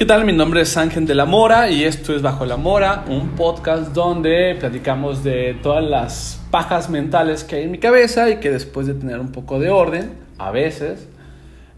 [0.00, 0.24] ¿Qué tal?
[0.24, 3.92] Mi nombre es Ángel de la Mora y esto es Bajo la Mora, un podcast
[3.92, 8.86] donde platicamos de todas las pajas mentales que hay en mi cabeza y que después
[8.86, 11.06] de tener un poco de orden, a veces,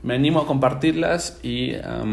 [0.05, 2.05] me animo a compartirlas y a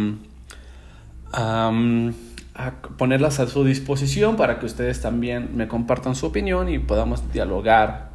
[2.97, 8.09] ponerlas a su disposición para que ustedes también me compartan su opinión y podamos dialogar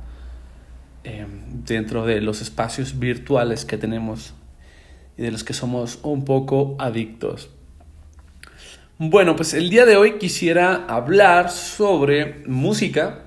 [1.05, 4.35] em, dentro de los espacios virtuales que tenemos
[5.17, 7.51] y de los que somos un poco adictos.
[8.99, 13.23] Bueno, pues el día de hoy quisiera hablar sobre música,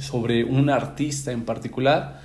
[0.00, 2.20] sobre un artista en particular.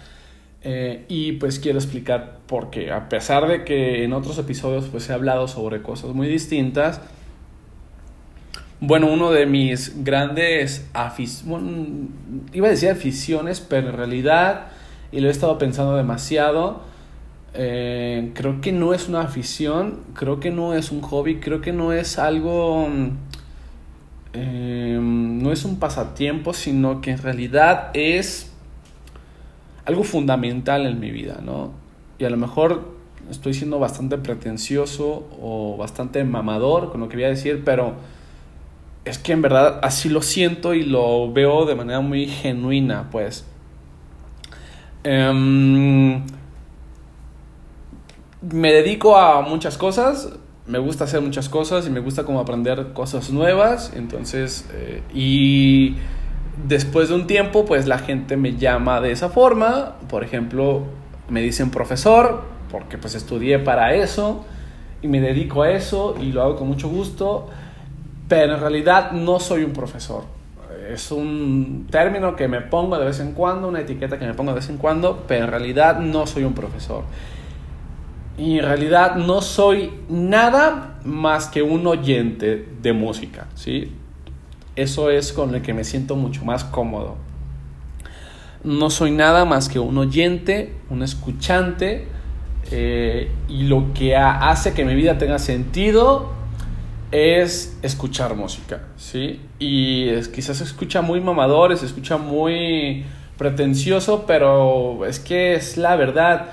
[0.64, 2.92] Eh, y pues quiero explicar por qué.
[2.92, 7.00] A pesar de que en otros episodios pues he hablado sobre cosas muy distintas.
[8.80, 12.10] Bueno, uno de mis grandes aficiones,
[12.52, 14.70] iba a decir aficiones, pero en realidad,
[15.12, 16.82] y lo he estado pensando demasiado,
[17.54, 21.74] eh, creo que no es una afición, creo que no es un hobby, creo que
[21.74, 22.88] no es algo,
[24.34, 28.54] eh, no es un pasatiempo, sino que en realidad es
[29.86, 31.72] algo fundamental en mi vida, ¿no?
[32.20, 32.96] Y a lo mejor
[33.32, 37.96] estoy siendo bastante pretencioso o bastante mamador con lo que voy a decir, pero
[39.06, 43.46] es que en verdad así lo siento y lo veo de manera muy genuina, pues.
[45.04, 46.24] Em,
[48.42, 50.30] me dedico a muchas cosas,
[50.66, 55.96] me gusta hacer muchas cosas y me gusta como aprender cosas nuevas, entonces, eh, y
[56.68, 60.84] después de un tiempo, pues la gente me llama de esa forma, por ejemplo,
[61.30, 64.46] me dicen profesor, porque pues estudié para eso
[65.02, 67.48] y me dedico a eso y lo hago con mucho gusto,
[68.28, 70.24] pero en realidad no soy un profesor.
[70.92, 74.52] Es un término que me pongo de vez en cuando, una etiqueta que me pongo
[74.52, 77.04] de vez en cuando, pero en realidad no soy un profesor.
[78.38, 83.92] Y en realidad no soy nada más que un oyente de música, ¿sí?
[84.76, 87.16] Eso es con el que me siento mucho más cómodo.
[88.64, 92.08] No soy nada más que un oyente, un escuchante,
[92.72, 96.32] eh, y lo que hace que mi vida tenga sentido
[97.12, 99.40] es escuchar música, ¿sí?
[99.58, 103.06] Y quizás se escucha muy mamador, se escucha muy
[103.38, 106.50] pretencioso, pero es que es la verdad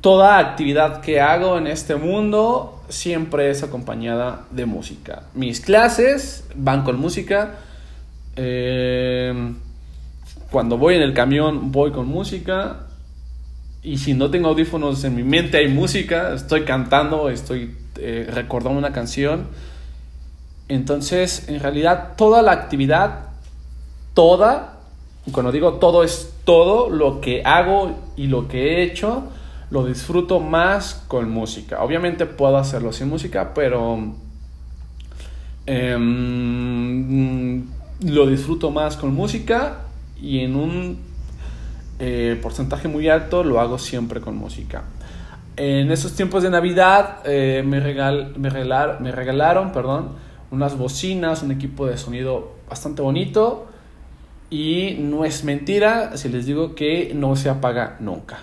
[0.00, 5.24] toda actividad que hago en este mundo siempre es acompañada de música.
[5.34, 7.60] Mis clases van con música.
[8.34, 9.56] Em,
[10.50, 12.86] cuando voy en el camión voy con música.
[13.82, 16.34] Y si no tengo audífonos en mi mente hay música.
[16.34, 19.46] Estoy cantando, estoy eh, recordando una canción.
[20.68, 23.28] Entonces, en realidad, toda la actividad,
[24.14, 24.80] toda,
[25.30, 29.24] cuando digo todo es todo lo que hago y lo que he hecho,
[29.70, 31.82] lo disfruto más con música.
[31.82, 33.98] Obviamente puedo hacerlo sin música, pero
[35.66, 37.66] em,
[38.00, 39.78] lo disfruto más con música
[40.22, 40.98] y en un
[41.98, 44.84] eh, porcentaje muy alto lo hago siempre con música.
[45.56, 50.10] En esos tiempos de Navidad eh, me, me regalaron perdón,
[50.52, 53.66] unas bocinas, un equipo de sonido bastante bonito
[54.50, 58.38] y no es mentira si les digo que no se apaga nunca.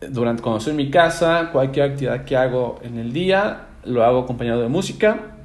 [0.00, 4.20] Durante cuando estoy en mi casa, cualquier actividad que hago en el día, lo hago
[4.20, 5.36] acompañado de música.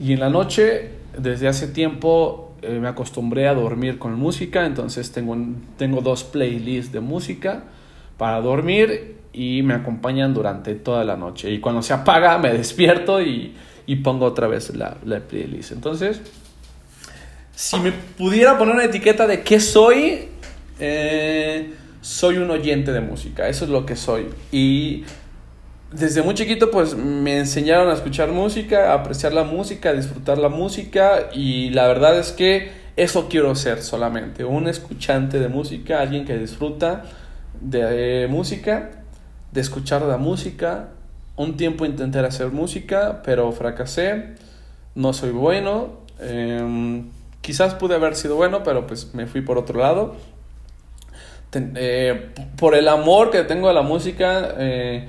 [0.00, 4.66] Y en la noche, desde hace tiempo, eh, me acostumbré a dormir con música.
[4.66, 5.36] Entonces tengo,
[5.76, 7.64] tengo dos playlists de música
[8.16, 11.50] para dormir y me acompañan durante toda la noche.
[11.52, 13.54] Y cuando se apaga, me despierto y,
[13.86, 15.72] y pongo otra vez la, la playlist.
[15.72, 16.22] Entonces,
[17.58, 20.28] si me pudiera poner una etiqueta de qué soy,
[20.78, 24.28] eh, soy un oyente de música, eso es lo que soy.
[24.52, 25.02] Y
[25.90, 30.38] desde muy chiquito pues me enseñaron a escuchar música, a apreciar la música, a disfrutar
[30.38, 36.00] la música y la verdad es que eso quiero ser solamente, un escuchante de música,
[36.00, 37.06] alguien que disfruta
[37.60, 39.02] de música,
[39.50, 40.90] de escuchar la música.
[41.34, 44.36] Un tiempo intenté hacer música, pero fracasé,
[44.94, 46.06] no soy bueno.
[46.20, 50.16] Em, Quizás pude haber sido bueno, pero pues me fui por otro lado.
[51.54, 55.08] Eh, por el amor que tengo a la música, eh,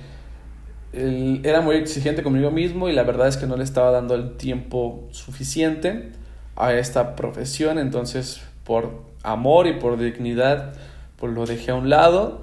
[0.92, 4.38] era muy exigente conmigo mismo y la verdad es que no le estaba dando el
[4.38, 6.12] tiempo suficiente
[6.56, 7.78] a esta profesión.
[7.78, 10.74] Entonces, por amor y por dignidad,
[11.18, 12.42] pues lo dejé a un lado.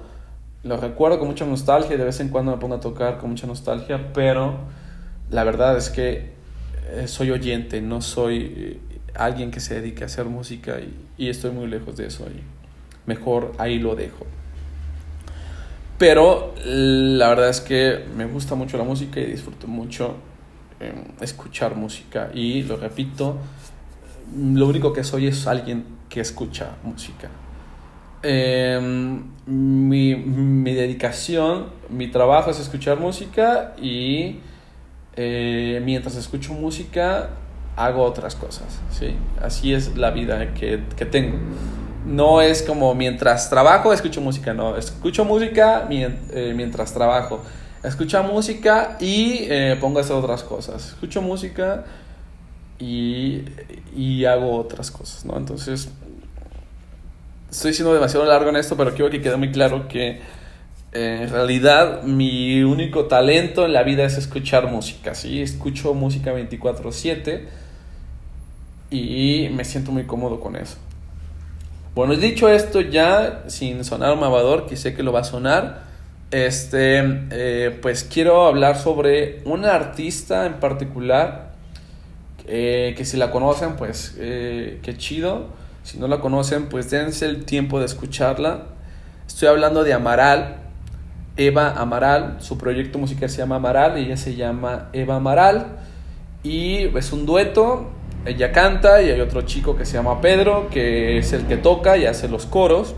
[0.63, 3.47] Lo recuerdo con mucha nostalgia, de vez en cuando me pongo a tocar con mucha
[3.47, 4.57] nostalgia, pero
[5.29, 6.31] la verdad es que
[6.89, 8.79] eh, soy oyente, no soy
[9.17, 10.77] alguien que se dedique a hacer música
[11.17, 12.41] y, estoy muy lejos de eso ahí.
[13.05, 14.25] Mejor ahí lo dejo.
[15.97, 20.15] Pero la verdad es que me gusta mucho la música y disfruto mucho
[20.79, 22.29] eh, escuchar música.
[22.33, 23.37] Y lo repito,
[24.35, 27.29] lo único que soy es alguien que escucha música.
[28.21, 34.39] Em, mi, mi, dedicación, mi trabajo es escuchar música y
[35.15, 37.29] eh, mientras escucho música
[37.77, 38.81] hago otras cosas.
[38.91, 39.15] ¿sí?
[39.41, 41.37] Así es la vida que, que tengo
[42.07, 47.43] no es como mientras trabajo escucho música, no, escucho música eh, mientras trabajo.
[47.83, 50.87] Escucho música y eh, pongo a hacer otras cosas.
[50.89, 51.85] Escucho música
[52.79, 53.43] y,
[53.95, 55.37] y, hago otras cosas, ¿no?
[55.37, 55.89] Entonces,
[57.51, 60.21] estoy siendo demasiado largo en esto, pero quiero que quede muy claro que
[60.93, 65.41] eh, en realidad mi único talento en la vida es escuchar música, ¿sí?
[65.41, 67.66] Escucho música 24/7
[68.89, 70.77] y me siento muy cómodo con eso.
[71.95, 75.87] Bueno, dicho esto ya, sin sonar un mamador, que sé que lo va a sonar,
[76.29, 76.99] este,
[77.31, 81.53] eh, pues quiero hablar sobre una artista en particular,
[82.45, 85.47] eh, que si la conocen, pues eh, qué chido.
[85.83, 88.65] Si no la conocen, pues dense el tiempo de escucharla.
[89.25, 90.57] Estoy hablando de Amaral,
[91.37, 92.37] Eva Amaral.
[92.39, 95.77] Su proyecto musical se llama Amaral, ella se llama Eva Amaral.
[96.43, 97.89] Y es un dueto
[98.25, 101.97] ella canta y hay otro chico que se llama Pedro, que es el que toca
[101.97, 102.95] y hace los coros.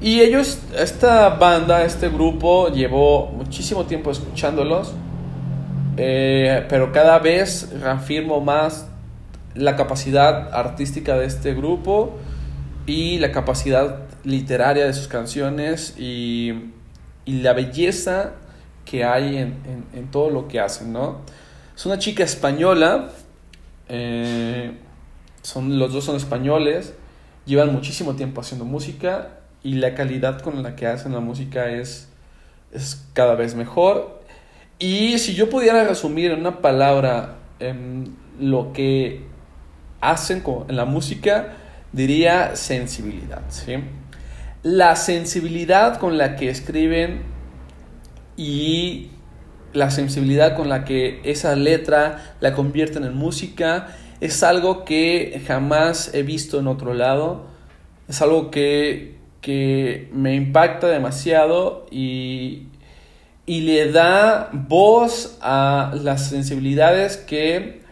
[0.00, 4.94] Y ellos, esta banda, este grupo, llevó muchísimo tiempo escuchándolos,
[5.96, 8.88] eh, pero cada vez reafirmo más
[9.54, 12.18] la capacidad artística de este grupo
[12.86, 16.72] y la capacidad literaria de sus canciones y,
[17.26, 18.34] la belleza
[18.84, 21.22] que hay en, en, en, todo lo que hacen, ¿no?
[21.74, 23.10] Es una chica española
[23.88, 24.72] eh,
[25.42, 26.94] son, los dos son españoles,
[27.44, 32.08] llevan muchísimo tiempo haciendo música y la calidad con la que hacen la música es,
[32.72, 34.22] es cada vez mejor.
[34.78, 37.36] Y si yo pudiera resumir en una palabra
[38.38, 39.24] lo que
[40.00, 41.54] hacen con, en la música,
[41.92, 43.42] diría sensibilidad.
[43.48, 43.76] ¿sí?
[44.62, 47.22] La sensibilidad con la que escriben
[48.36, 49.10] y
[49.72, 53.88] la sensibilidad con la que esa letra la convierten en música
[54.20, 57.46] es algo que jamás he visto en otro lado.
[58.08, 62.68] Es algo que, que me impacta demasiado y,
[63.44, 67.82] y, le da voz a las sensibilidades que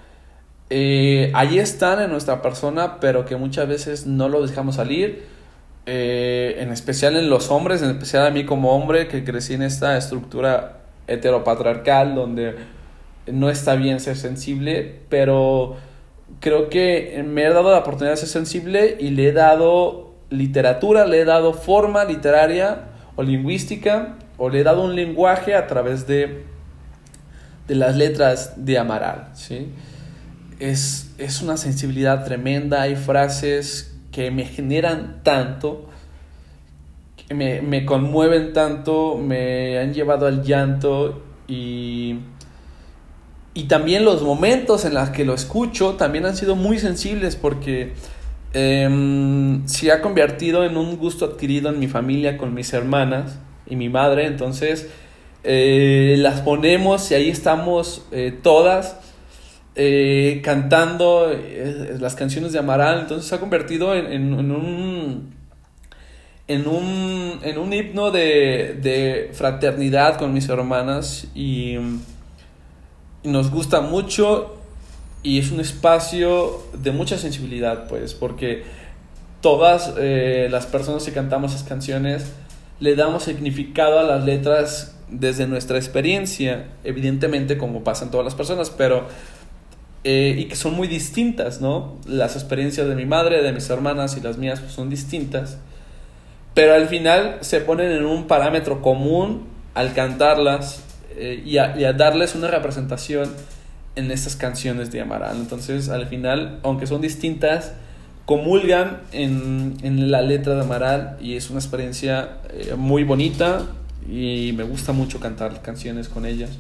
[0.70, 5.35] eh, ahí están en nuestra persona, pero que muchas veces no lo dejamos salir.
[5.87, 9.62] Eh, en especial en los hombres, en especial a mí como hombre que crecí en
[9.62, 12.56] esta estructura heteropatriarcal donde
[13.27, 15.77] no está bien ser sensible, pero
[16.41, 21.06] creo que me he dado la oportunidad de ser sensible y le he dado literatura,
[21.06, 22.87] le he dado forma literaria
[23.17, 26.45] o lingüística, o le he dado un lenguaje a través de,
[27.69, 29.29] de las letras de Amaral.
[29.35, 29.69] ¿sí?
[30.59, 35.89] Es, es una sensibilidad tremenda, hay frases que me generan tanto
[37.31, 42.17] me, me conmueven tanto, me han llevado al llanto y,
[43.55, 47.93] y también los momentos en los que lo escucho también han sido muy sensibles porque
[48.53, 53.77] eh, se ha convertido en un gusto adquirido en mi familia con mis hermanas y
[53.77, 54.88] mi madre, entonces
[55.44, 59.01] eh, las ponemos y ahí estamos eh, todas.
[59.77, 61.37] Eh, cantando
[61.99, 65.34] las canciones de Amaral, entonces se ha convertido en un
[66.46, 71.79] en un, en un himno de, de, fraternidad con mis hermanas y,
[73.22, 74.56] nos gusta mucho
[75.22, 78.65] y es un espacio de mucha sensibilidad, pues, porque
[79.41, 82.32] todas eh, las personas que cantamos esas canciones
[82.81, 88.69] le damos significado a las letras desde nuestra experiencia, evidentemente como pasan todas las personas,
[88.69, 89.06] pero
[90.03, 91.96] eh, y que son muy distintas, ¿no?
[92.06, 95.56] Las experiencias de mi madre, de mis hermanas y las mías pues, son distintas
[96.55, 99.43] pero al final se ponen en un parámetro común
[99.75, 100.82] al cantarlas
[101.17, 103.31] eh, y, a, darles una representación
[103.96, 105.37] en estas canciones de Amaral.
[105.37, 107.73] Entonces, al final, aunque son distintas,
[108.25, 113.67] comulgan en, en la letra de Amaral y es una experiencia eh, muy bonita
[114.08, 116.51] y me gusta mucho cantar canciones con ellas.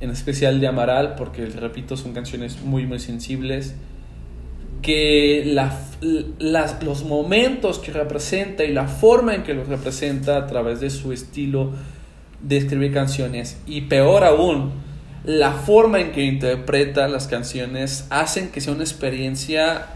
[0.00, 3.74] En especial de Amaral, porque, repito, son canciones muy, muy sensibles
[4.84, 5.56] que
[6.82, 11.10] los momentos que representa y la forma en que los representa a través de su
[11.10, 11.70] estilo
[12.42, 14.72] de escribir canciones y peor aún,
[15.24, 19.86] la forma en que interpreta las canciones hacen que sea una experiencia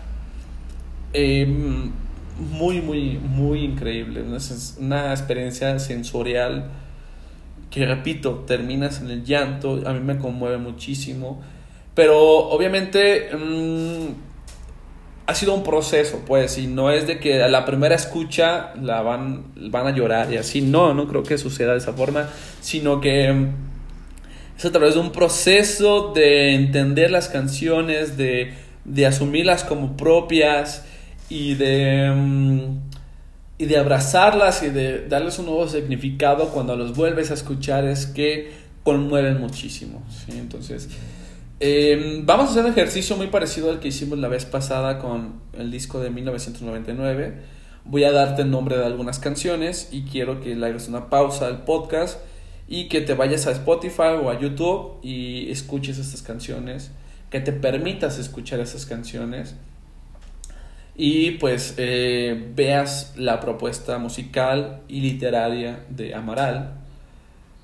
[1.13, 1.91] em,
[2.39, 4.25] muy, muy, muy increíble.
[4.35, 6.71] Es una experiencia sensorial
[7.71, 9.83] que, repito, terminas en el llanto.
[9.85, 11.43] A mí me conmueve muchísimo.
[11.95, 12.17] Pero
[12.49, 14.28] obviamente mm,
[15.29, 19.03] ha sido un proceso, pues, y no es de que a la primera escucha la
[19.03, 20.63] van, van a llorar y así.
[20.63, 22.31] No, no creo que suceda de esa forma,
[22.63, 23.49] sino que
[24.57, 28.55] es a través de un proceso de entender las canciones, de,
[28.87, 30.87] de asumirlas como propias
[31.29, 32.79] y de, mm,
[33.59, 38.07] y de abrazarlas y de darles un nuevo significado cuando los vuelves a escuchar es
[38.07, 38.51] que
[38.83, 40.03] conmueven muchísimo.
[40.09, 40.39] ¿sí?
[40.39, 40.89] Entonces,
[41.61, 45.41] em, vamos a hacer un ejercicio muy parecido al que hicimos la vez pasada con
[45.53, 47.35] el disco de 1999.
[47.85, 51.47] Voy a darte el nombre de algunas canciones y quiero que le hagas una pausa
[51.47, 52.21] al podcast
[52.69, 56.91] y que te vayas a Spotify o a YouTube y escuches estas canciones,
[57.31, 59.57] que te permitas escuchar esas canciones
[61.01, 66.78] y pues eh, veas la propuesta musical y literaria de Amaral,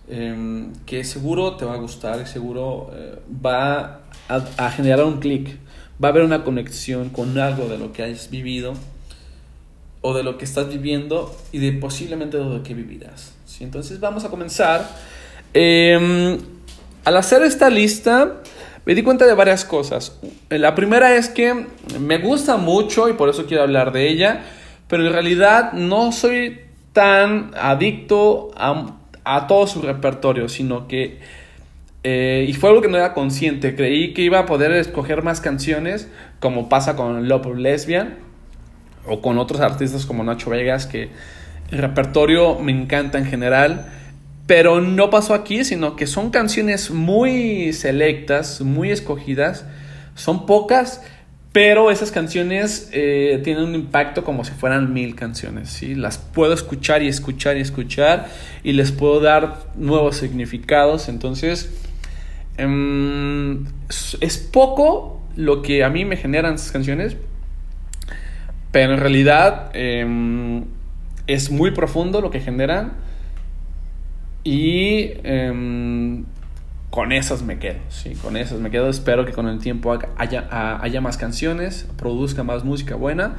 [0.09, 5.57] em, que seguro te va a gustar seguro eh, va a, generar un clic,
[6.03, 8.75] va a haber una conexión con algo de lo que has vivido
[10.01, 13.35] o de lo que estás viviendo y de posiblemente de lo que vivirás.
[13.47, 13.65] ¿sí?
[13.65, 14.89] Entonces vamos a comenzar.
[15.55, 16.39] Em,
[17.05, 18.43] al hacer esta lista,
[18.85, 20.19] me di cuenta de varias cosas.
[20.51, 21.67] La primera es que
[21.99, 24.43] me gusta mucho y por eso quiero hablar de ella,
[24.89, 26.61] pero en realidad no soy
[26.93, 28.95] tan adicto a,
[29.47, 31.19] todo su repertorio, sino que...
[32.03, 33.75] Eh, y fue algo que no era consciente.
[33.75, 38.17] Creí que iba a poder escoger más canciones, como pasa con Love Lesbian,
[39.07, 41.09] o con otros artistas como Nacho Vegas, que
[41.71, 43.87] el repertorio me encanta en general.
[44.47, 49.65] Pero no pasó aquí, sino que son canciones muy selectas, muy escogidas.
[50.15, 51.03] Son pocas,
[51.55, 55.69] pero esas canciones eh, tienen un impacto como si fueran mil canciones.
[55.69, 55.95] ¿sí?
[55.95, 58.27] Las puedo escuchar y escuchar y escuchar
[58.65, 61.09] y les puedo dar nuevos significados.
[61.09, 61.73] Entonces,
[62.57, 63.67] em,
[64.21, 67.17] es poco lo que a mí me generan esas canciones,
[68.73, 70.65] pero en realidad em,
[71.29, 72.95] es muy profundo lo que generan
[74.43, 76.25] y em,
[76.95, 78.89] con esas me quedo, sí, con esas me quedo.
[78.89, 83.35] Espero que con el tiempo haya, haya más canciones, produzca más música buena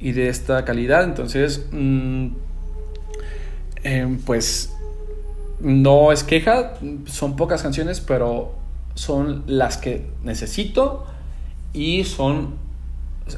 [0.00, 1.04] y de esta calidad.
[1.04, 2.26] Entonces, mm,
[3.84, 4.74] em, pues
[5.60, 6.72] no es queja,
[7.06, 8.56] son pocas canciones, pero
[8.94, 11.06] son las que necesito
[11.72, 12.56] y son,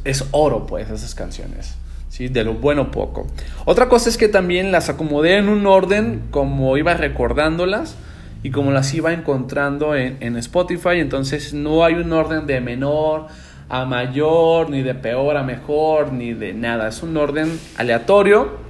[0.04, 1.74] es oro pues esas canciones.
[2.08, 2.28] ¿sí?
[2.28, 3.26] de lo bueno poco.
[3.66, 7.96] Otra cosa es que también las acomodé en un orden como iba recordándolas
[8.42, 13.26] y como las iba encontrando en, Spotify, entonces no hay un orden de menor
[13.68, 18.60] a mayor, ni de peor a mejor, ni de nada, es un orden aleatorio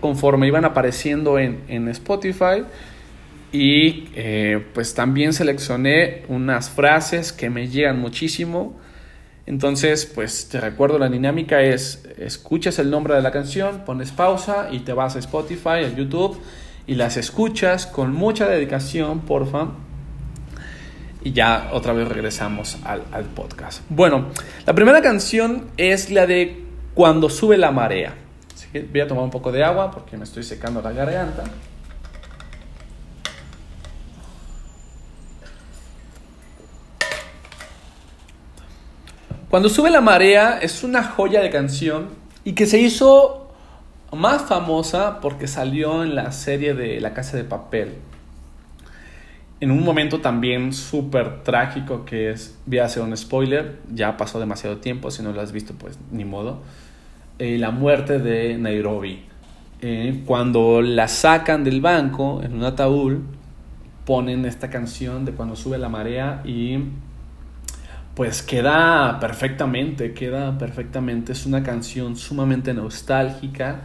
[0.00, 2.64] conforme iban apareciendo en, Spotify.
[3.52, 8.80] Y eh, pues también seleccioné unas frases que me llegan muchísimo
[9.46, 14.68] entonces, pues te recuerdo, la dinámica es, escuchas el nombre de la canción, pones pausa
[14.70, 16.38] y te vas a Spotify, a YouTube
[16.86, 19.68] y las escuchas con mucha dedicación, porfa.
[21.24, 23.82] Y ya otra vez regresamos al, podcast.
[23.88, 24.26] Bueno,
[24.66, 28.14] la primera canción es la de Cuando sube la marea.
[28.54, 31.44] Así que voy a tomar un poco de agua porque me estoy secando la garganta.
[39.48, 42.08] Cuando sube la marea es una joya de canción
[42.42, 43.41] y que se hizo
[44.12, 47.94] más famosa porque salió en la serie de La Casa de Papel.
[49.60, 54.40] En un momento también súper trágico que es, voy a hacer un spoiler, ya pasó
[54.40, 56.60] demasiado tiempo, si no lo has visto pues ni modo,
[57.38, 59.24] eh, la muerte de Nairobi.
[59.80, 63.18] Eh, cuando la sacan del banco en un ataúd,
[64.04, 66.78] ponen esta canción de cuando sube la marea y
[68.14, 71.32] pues queda perfectamente, queda perfectamente.
[71.32, 73.82] Es una canción sumamente nostálgica.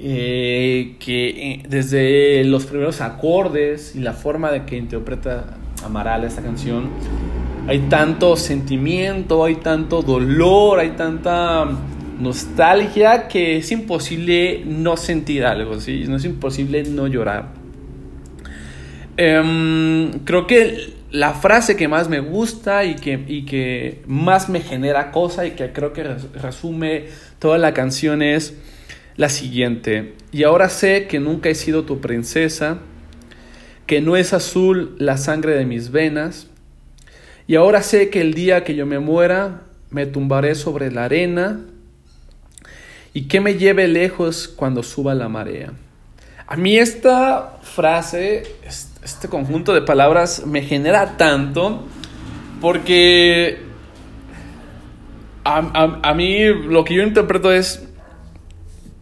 [0.00, 6.40] Eh, que eh, desde los primeros acordes y la forma de que interpreta Amaral esta
[6.40, 6.90] canción,
[7.66, 11.66] hay tanto sentimiento, hay tanto dolor, hay tanta
[12.20, 16.04] nostalgia que es imposible no sentir algo, ¿sí?
[16.08, 17.52] no es imposible no llorar.
[19.16, 24.60] Em, creo que la frase que más me gusta y que, y que más me
[24.60, 27.06] genera cosa y que creo que resume
[27.38, 28.54] toda la canción es
[29.18, 30.14] la siguiente.
[30.32, 32.78] Y ahora sé que nunca he sido tu princesa,
[33.86, 36.46] que no es azul la sangre de mis venas.
[37.46, 41.60] Y ahora sé que el día que yo me muera, me tumbaré sobre la arena
[43.12, 45.72] y que me lleve lejos cuando suba la marea.
[46.46, 48.44] A mí esta frase,
[49.02, 51.84] este conjunto de palabras me genera tanto
[52.60, 53.58] porque
[55.44, 57.87] a, mí lo que yo interpreto es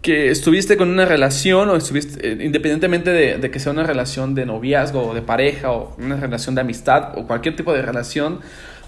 [0.06, 4.46] que estuviste con una relación o estuviste, eh, independientemente de, que sea una relación de
[4.46, 8.38] noviazgo o de pareja o una relación de amistad o cualquier tipo de relación,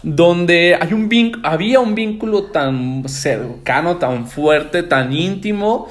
[0.04, 1.10] donde hay un
[1.42, 5.88] había un vínculo tan cercano, tan fuerte, tan íntimo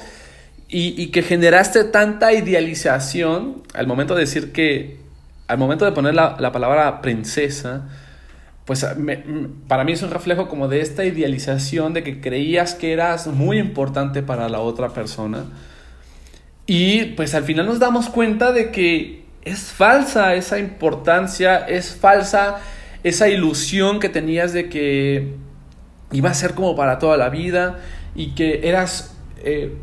[0.66, 4.96] y, que generaste tanta idealización al momento de decir que,
[5.46, 7.86] al momento de poner la palabra princesa,
[8.68, 8.86] pues
[9.66, 13.58] para mí es un reflejo como de esta idealización de que creías que eras muy
[13.58, 15.44] importante para la otra persona.
[16.66, 22.58] Y pues al final nos damos cuenta de que es falsa esa importancia, es falsa
[23.04, 25.32] esa ilusión que tenías de que
[26.12, 27.78] iba a ser como para toda la vida
[28.14, 29.78] y que eras eh,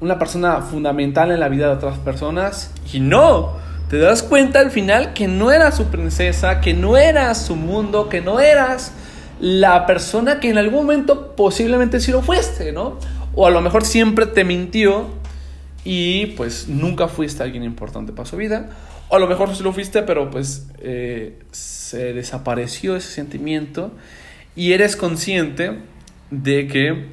[0.00, 2.72] una persona fundamental en la vida de otras personas.
[2.90, 7.46] Y no, te das cuenta al final que no eras su princesa, que no eras
[7.46, 8.92] su mundo, que no eras
[9.38, 12.98] la persona que en algún momento posiblemente sí lo fuiste, ¿no?
[13.34, 15.06] O a lo mejor siempre te mintió
[15.84, 18.70] y pues nunca fuiste alguien importante para su vida.
[19.08, 23.92] O a lo mejor sí lo fuiste, pero pues eh, se desapareció ese sentimiento
[24.56, 25.78] y eres consciente
[26.30, 27.06] de que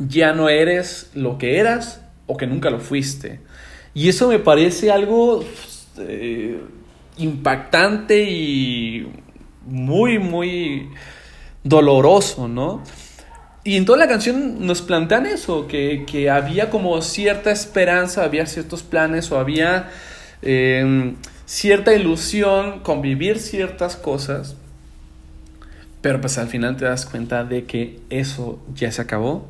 [0.00, 3.40] ya no eres lo que eras o que nunca lo fuiste.
[3.94, 5.44] Y eso me parece algo
[5.98, 6.60] eh,
[7.18, 9.10] impactante y
[9.66, 10.90] muy, muy
[11.64, 12.82] doloroso, ¿no?
[13.64, 18.46] Y en toda la canción nos plantean eso, que, que había como cierta esperanza, había
[18.46, 19.90] ciertos planes o había
[20.42, 24.56] Em, cierta ilusión con vivir ciertas cosas,
[26.02, 29.48] pero pues al final te das cuenta de que eso ya se acabó,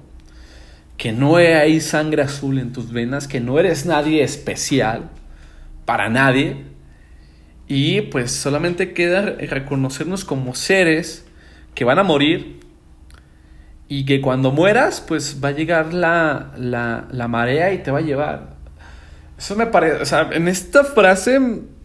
[0.96, 5.10] que no hay sangre azul en tus venas, que no eres nadie especial
[5.86, 6.64] para nadie,
[7.68, 11.25] y pues solamente queda reconocernos como seres
[11.75, 12.60] que van a morir
[13.88, 17.99] y que cuando mueras pues va a llegar la, la, la marea y te va
[17.99, 18.56] a llevar.
[19.38, 21.40] Eso me parece, o sea, en esta frase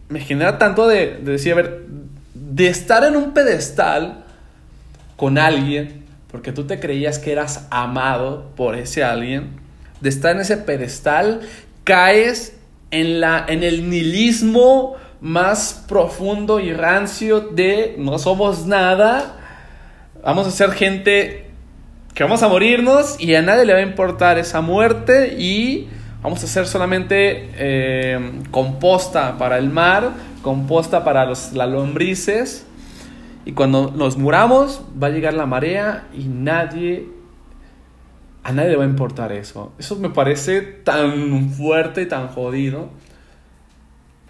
[0.08, 1.86] me genera tanto de, decir, a ver,
[2.34, 4.24] de estar en un pedestal
[5.16, 9.60] con alguien, porque tú te creías que eras amado por ese alguien,
[10.00, 11.42] de estar en ese pedestal,
[11.84, 12.56] caes
[12.92, 19.36] en, la, en el nihilismo más profundo y rancio de no somos nada,
[20.24, 21.46] vamos a ser gente
[22.14, 25.88] que vamos a morirnos y a nadie le va a importar esa muerte y
[26.22, 32.64] Vamos a hacer solamente eh, composta para el mar, composta para los, las lombrices.
[33.44, 37.08] Y cuando nos muramos, va a llegar la marea y nadie,
[38.44, 39.72] a nadie le va a importar eso.
[39.78, 42.90] Eso me parece tan fuerte y tan jodido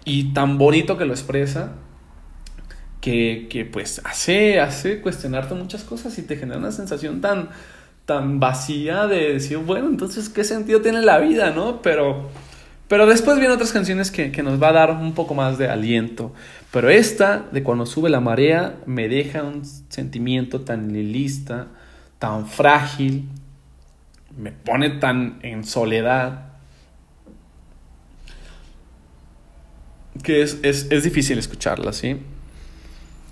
[0.05, 1.73] y tan bonito que lo expresa.
[3.01, 7.49] Que, que pues hace, hace cuestionarte muchas cosas y te genera una sensación tan,
[8.05, 11.81] tan vacía de decir, bueno, entonces, ¿qué sentido tiene la vida, no?
[11.81, 12.29] Pero,
[12.87, 15.67] pero después vienen otras canciones que, que, nos va a dar un poco más de
[15.67, 16.31] aliento.
[16.71, 21.67] Pero esta, de cuando sube la marea, me deja un sentimiento tan lilista,
[22.19, 23.27] tan frágil,
[24.37, 26.53] me pone tan en soledad,
[30.21, 32.17] que es, es, es difícil escucharla, ¿sí?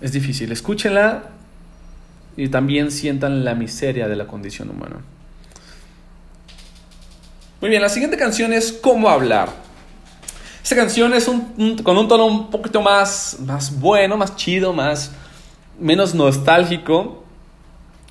[0.00, 0.50] Es difícil.
[0.50, 1.24] Escúchenla
[2.36, 4.96] y también sientan la miseria de la condición humana.
[7.60, 9.50] Muy bien, la siguiente canción es Cómo hablar.
[10.62, 15.12] Esta canción es un, con un tono un poquito más, más bueno, más chido, más,
[15.78, 17.24] menos nostálgico.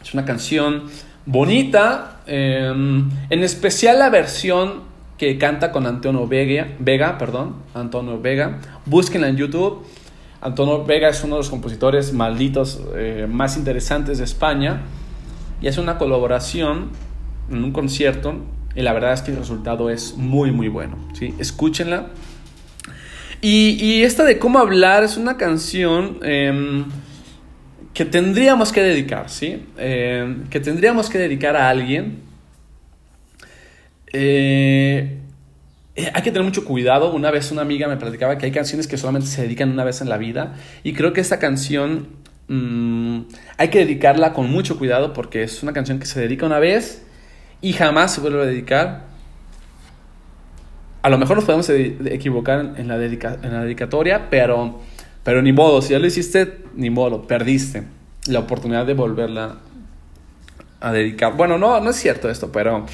[0.02, 0.90] Es una canción
[1.26, 8.60] bonita, em, en especial la versión que canta con Antonio Vega, Vega, perdón, Antonio Vega.
[8.86, 9.86] Búsquenla en YouTube.
[10.42, 14.82] Antonio Vega es uno de los compositores malditos eh, más interesantes de España
[15.62, 16.90] y hace una colaboración
[17.52, 18.34] en un concierto
[18.76, 21.36] y la verdad es que el resultado es muy muy bueno, ¿sí?
[21.38, 22.08] Escúchenla.
[23.44, 26.86] Y, esta de cómo hablar es una canción em,
[27.94, 29.66] que tendríamos que dedicar, ¿sí?
[29.78, 32.20] Em, que tendríamos que dedicar a alguien.
[34.14, 35.18] Eh,
[35.96, 37.14] eh, hay que tener mucho cuidado.
[37.14, 40.02] Una vez una amiga me platicaba que hay canciones que solamente se dedican una vez
[40.02, 40.56] en la vida.
[40.84, 42.08] Y creo que esta canción
[42.48, 43.22] mm,
[43.58, 47.06] hay que dedicarla con mucho cuidado porque es una canción que se dedica una vez
[47.62, 49.12] y jamás se vuelve a dedicar.
[51.02, 54.82] A lo mejor nos podemos equivocar en la, en la dedicatoria, pero,
[55.24, 55.82] pero ni modo.
[55.82, 57.84] Si ya lo hiciste, ni modo, perdiste
[58.28, 59.58] la oportunidad de volverla
[60.80, 61.36] a dedicar.
[61.36, 62.86] Bueno, no, no es cierto esto, pero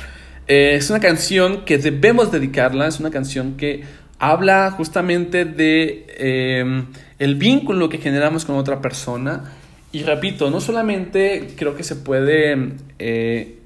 [0.48, 3.84] Eh, es una canción que debemos dedicarla, es una canción que
[4.18, 6.86] habla justamente de em,
[7.20, 9.52] el vínculo que generamos con otra persona.
[9.92, 13.60] Y repito, no solamente creo que se puede eh,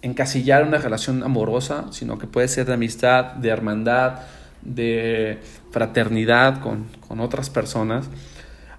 [0.00, 4.20] encasillar una relación amorosa, sino que puede ser de amistad, de hermandad,
[4.62, 5.38] de
[5.72, 8.08] fraternidad con, con otras personas.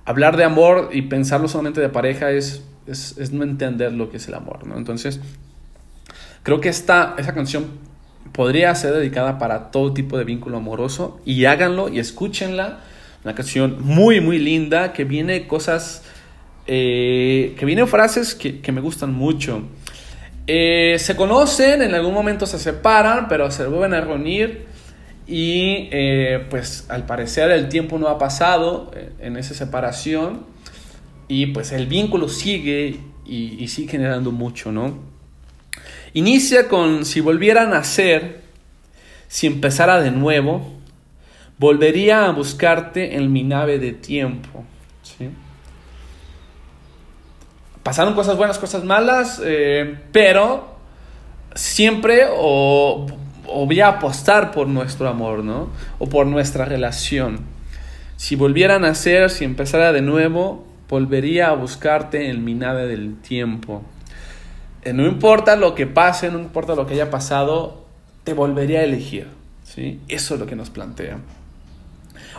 [0.05, 4.27] Hablar de amor y pensarlo solamente de pareja es, es, no entender lo que es
[4.27, 4.77] el amor, ¿no?
[4.77, 5.19] Entonces,
[6.43, 7.65] creo que esta, esa canción
[8.31, 12.79] podría ser dedicada para todo tipo de vínculo amoroso y háganlo y escúchenla.
[13.23, 16.03] Una canción muy, muy linda que viene cosas,
[16.67, 19.63] eh, que vienen frases que, que, me gustan mucho.
[20.45, 24.72] Eh, se conocen, en algún momento se separan, pero se vuelven a reunir
[25.25, 30.45] y eh, pues al parecer el tiempo no ha pasado en esa separación
[31.27, 34.97] y pues el vínculo sigue y, y sigue generando mucho, ¿no?
[36.13, 38.41] Inicia con si volviera a nacer,
[39.27, 40.73] si empezara de nuevo,
[41.57, 44.63] volvería a buscarte en mi nave de tiempo.
[45.01, 45.29] ¿sí?
[47.81, 50.77] Pasaron cosas buenas, cosas malas, eh, pero
[51.55, 53.07] siempre o,
[53.47, 55.69] o, voy a apostar por nuestro amor, ¿no?
[55.99, 57.41] O por nuestra relación.
[58.17, 63.15] Si volviera a nacer, si empezara de nuevo, volvería a buscarte en mi nave del
[63.19, 63.83] tiempo.
[64.83, 67.85] Eh, no importa lo que pase, no importa lo que haya pasado,
[68.23, 69.27] te volvería a elegir.
[69.63, 69.99] ¿sí?
[70.07, 71.17] Eso es lo que nos plantea.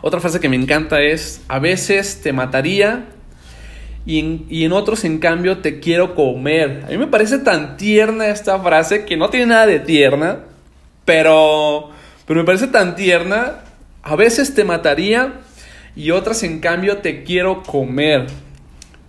[0.03, 3.07] Otra frase que me encanta es, a veces te mataría
[4.07, 6.85] y en, y en, otros en cambio te quiero comer.
[6.87, 10.41] A mí me parece tan tierna esta frase que no tiene nada de tierna,
[11.05, 11.91] pero,
[12.27, 13.61] pero me parece tan tierna.
[14.03, 15.41] A veces te mataría
[15.97, 18.27] y otras en cambio te quiero comer.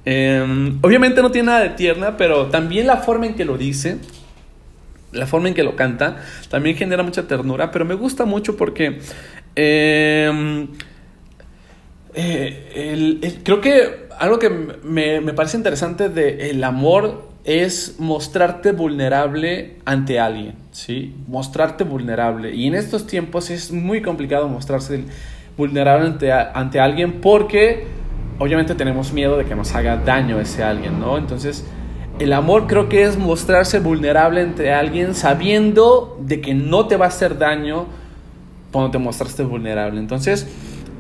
[0.06, 3.98] Eh, obviamente no tiene nada de tierna, pero también la forma en que lo dice,
[5.12, 6.18] la forma en que lo canta,
[6.50, 9.00] también genera mucha ternura, pero me gusta mucho porque
[9.56, 10.68] eh,
[12.14, 19.76] eh, creo que algo que me, me parece interesante del el amor es mostrarte vulnerable
[19.86, 21.16] ante alguien, ¿sí?
[21.28, 22.54] Mostrarte vulnerable.
[22.56, 25.04] Y en estos tiempos es muy complicado mostrarse
[25.56, 27.86] vulnerable ante, ante alguien porque
[28.40, 31.18] obviamente tenemos miedo de que nos haga daño ese alguien, ¿no?
[31.18, 31.64] Entonces,
[32.18, 37.06] el amor creo que es mostrarse vulnerable entre alguien sabiendo de que no te va
[37.06, 37.86] a hacer daño
[38.72, 40.00] cuando te mostraste vulnerable.
[40.00, 40.48] Entonces,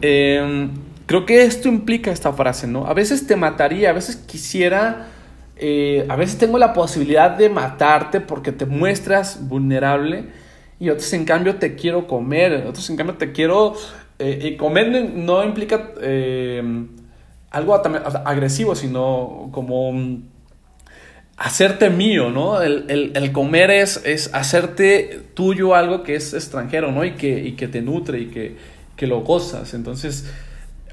[0.01, 0.69] eh,
[1.07, 2.85] creo que esto implica esta frase, ¿no?
[2.85, 5.07] A veces te mataría, a veces quisiera,
[5.57, 10.25] eh, a veces tengo la posibilidad de matarte porque te muestras vulnerable
[10.79, 13.73] y otros en cambio te quiero comer, otros en cambio te quiero...
[14.17, 15.91] Eh, y comer no implica
[17.51, 17.75] algo
[18.25, 19.93] agresivo, sino como
[21.37, 22.61] hacerte mío, ¿no?
[22.61, 27.03] El, comer es, hacerte tuyo algo que es extranjero, ¿no?
[27.03, 28.55] Y que, y que te nutre y que,
[28.95, 29.73] que lo gozas.
[29.73, 30.31] Entonces,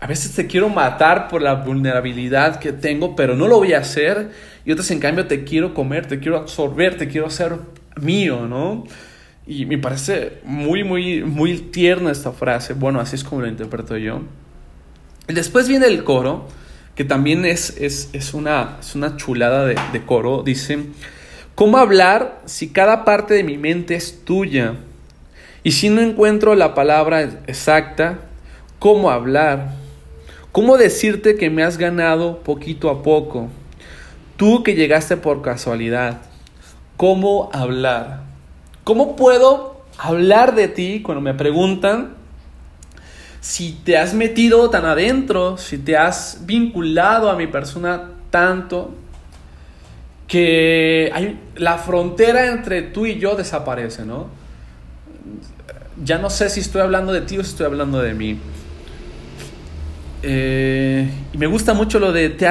[0.02, 3.78] a veces te quiero matar por la vulnerabilidad que tengo, pero no lo voy a
[3.78, 4.30] hacer.
[4.64, 7.52] Y otras, en cambio, te quiero comer, te quiero absorber, te quiero hacer
[8.00, 8.82] mío, ¿no?
[9.46, 12.74] Y me parece muy, muy, muy tierna esta frase.
[12.74, 14.22] Bueno, así es como lo interpreto yo.
[15.28, 16.48] Después viene el coro,
[16.96, 20.42] que también es, es, es, una, es una, chulada de, de, coro.
[20.42, 20.80] Dice,
[21.54, 24.74] ¿cómo hablar si cada parte de mi mente es tuya?
[25.62, 28.18] Y si no encuentro la palabra exacta,
[28.80, 29.80] ¿cómo hablar?
[30.52, 33.48] ¿Cómo decirte que me has ganado poquito a poco?
[34.36, 36.20] Tú que llegaste por casualidad.
[36.98, 38.20] ¿Cómo hablar?
[38.84, 42.16] ¿Cómo puedo hablar de ti cuando me preguntan
[43.40, 48.94] si te has metido tan adentro, si te has vinculado a mi persona tanto,
[50.28, 54.28] que hay, la frontera entre tú y yo desaparece, ¿no?
[56.04, 58.38] Ya no sé si estoy hablando de ti o si estoy hablando de mí.
[60.22, 62.48] Eh, y me gusta mucho lo de te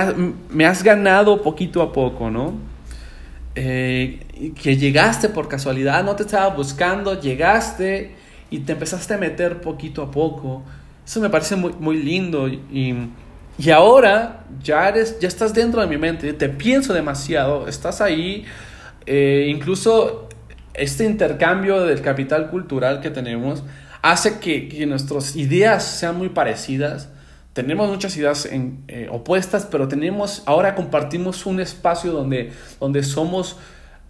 [0.49, 2.53] me has ganado poquito a poco, ¿no?
[3.55, 8.15] Eh, que llegaste por casualidad, no te estaba buscando, llegaste
[8.49, 10.63] y te empezaste a meter poquito a poco.
[11.05, 13.09] Eso me parece muy, muy lindo y,
[13.57, 18.45] y ahora ya, eres, ya estás dentro de mi mente, te pienso demasiado, estás ahí,
[19.05, 20.29] eh, incluso
[20.73, 23.63] este intercambio del capital cultural que tenemos
[24.01, 27.09] hace que, que nuestras ideas sean muy parecidas.
[27.53, 33.57] Tenemos muchas ideas en, eh, opuestas, pero tenemos, ahora compartimos un espacio donde, donde somos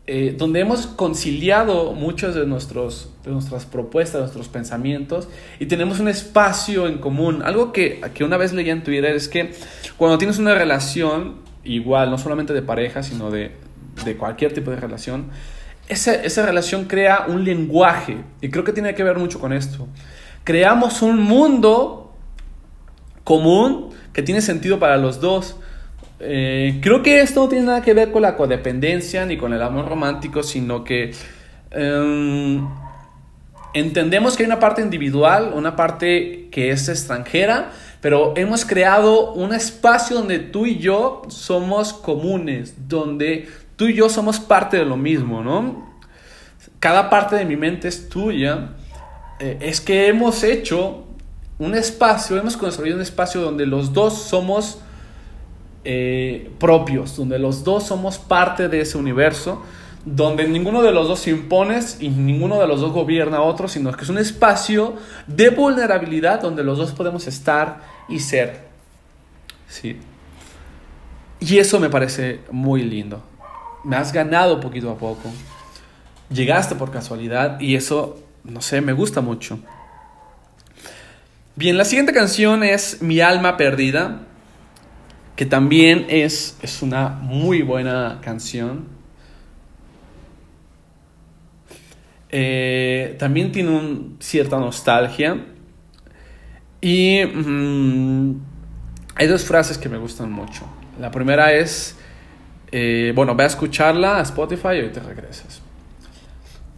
[0.08, 6.08] eh, donde hemos conciliado muchas de, nuestros, de nuestras propuestas, nuestros pensamientos, y tenemos un
[6.08, 7.44] espacio en común.
[7.44, 9.54] Algo que, que una vez leí en Twitter es que
[9.98, 13.52] cuando tienes una relación, igual, no solamente de pareja, sino de,
[14.04, 15.28] de cualquier tipo de relación,
[15.88, 19.88] esa, esa relación crea un lenguaje y creo que tiene que ver mucho con esto.
[20.44, 22.01] Creamos un mundo
[23.24, 25.58] común que tiene sentido para los dos.
[26.20, 29.62] Eh, creo que esto no tiene nada que ver con la codependencia ni con el
[29.62, 31.14] amor romántico, sino que
[31.72, 32.68] em,
[33.74, 39.54] entendemos que hay una parte individual, una parte que es extranjera, pero hemos creado un
[39.54, 44.98] espacio donde tú y yo somos comunes, donde tú y yo somos parte de lo
[44.98, 45.92] mismo, ¿no?
[46.80, 48.74] Cada parte de mi mente es tuya.
[49.40, 51.06] Eh, es que hemos hecho
[51.64, 54.80] un espacio, hemos construido un espacio donde los dos somos
[55.84, 59.62] eh, propios, donde los dos somos parte de ese universo,
[60.04, 63.68] donde ninguno de los dos se impone y ninguno de los dos gobierna a otro,
[63.68, 64.96] sino que es un espacio
[65.28, 68.68] de vulnerabilidad donde los dos podemos estar y ser.
[69.68, 69.98] Sí.
[71.40, 73.22] Y eso me parece muy lindo
[73.84, 75.30] me has ganado poquito a poco.
[76.30, 79.60] Llegaste por casualidad y eso, no sé, me gusta mucho.
[81.56, 84.22] Bien, la siguiente canción es Mi alma perdida,
[85.36, 88.88] que también es, es una muy buena canción.
[92.30, 95.46] Eh, también tiene un, cierta nostalgia.
[96.80, 98.36] Y mm,
[99.16, 100.66] hay dos frases que me gustan mucho.
[101.02, 101.98] La primera es,
[102.72, 105.61] eh, bueno, ve a escucharla a Spotify y te regresas.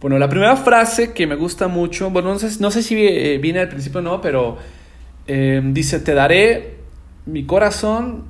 [0.04, 3.38] Bueno, la primera frase que me gusta mucho, bueno, no sé, no sé si eh,
[3.38, 4.58] viene al principio o no, pero
[5.26, 6.76] eh, dice, te daré
[7.24, 8.24] mi corazón,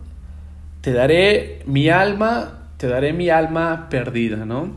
[0.83, 4.71] te daré mi alma, te daré mi alma perdida, ¿no?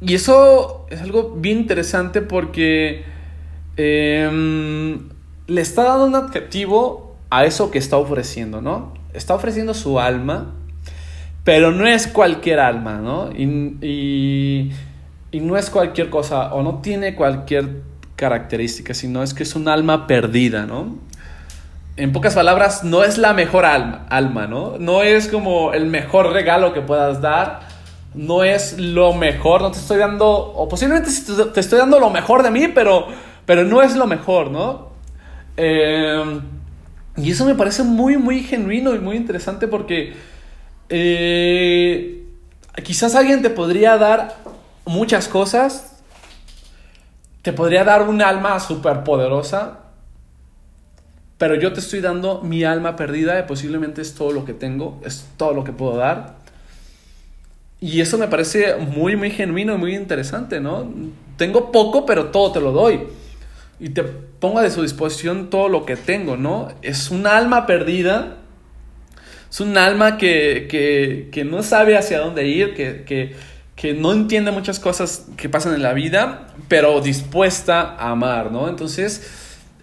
[0.00, 3.02] Y eso es algo bien interesante porque
[3.76, 5.08] em,
[5.48, 8.94] le está dando un adjetivo a eso que está ofreciendo, ¿no?
[9.12, 10.52] Está ofreciendo su alma
[11.44, 13.30] pero no es cualquier alma, ¿no?
[13.32, 14.72] Y, y,
[15.40, 17.82] no es cualquier cosa, o no tiene cualquier
[18.16, 20.98] característica, sino es que es un alma perdida, ¿no?
[21.96, 24.78] En pocas palabras, no es la mejor alma, alma, ¿no?
[24.78, 27.60] No es como el mejor regalo que puedas dar,
[28.14, 31.10] no es lo mejor, no te estoy dando, o posiblemente
[31.52, 33.08] te estoy dando lo mejor de mí, pero,
[33.46, 34.92] pero no es lo mejor, ¿no?
[35.56, 36.40] Eh,
[37.16, 40.14] y eso me parece muy, muy genuino y muy interesante porque
[40.88, 42.24] eh,
[42.82, 44.36] quizás alguien te podría dar
[44.84, 46.02] muchas cosas.
[47.42, 49.80] Te podría dar un alma súper poderosa.
[51.38, 55.00] Pero yo te estoy dando mi alma perdida y posiblemente es todo lo que tengo,
[55.04, 56.36] es todo lo que puedo dar.
[57.80, 60.88] Y eso me parece muy, muy genuino y muy interesante, ¿no?
[61.36, 63.08] Tengo poco, pero todo te lo doy.
[63.80, 66.68] Y te pongo a su disposición todo lo que tengo, ¿no?
[66.80, 68.36] Es un alma perdida
[69.52, 73.36] es un alma que, no sabe hacia dónde ir, que,
[73.94, 78.68] no entiende muchas cosas que pasan en la vida, pero dispuesta a amar, ¿no?
[78.68, 79.28] Entonces,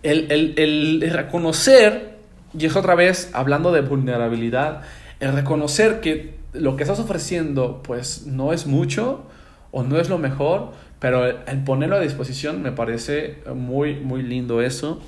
[0.03, 2.17] el, reconocer,
[2.57, 4.81] y es otra vez hablando de vulnerabilidad,
[5.19, 9.25] el reconocer que lo que estás ofreciendo, pues no es mucho
[9.71, 14.61] o no es lo mejor, pero el ponerlo a disposición me parece muy, muy lindo
[14.61, 15.01] eso.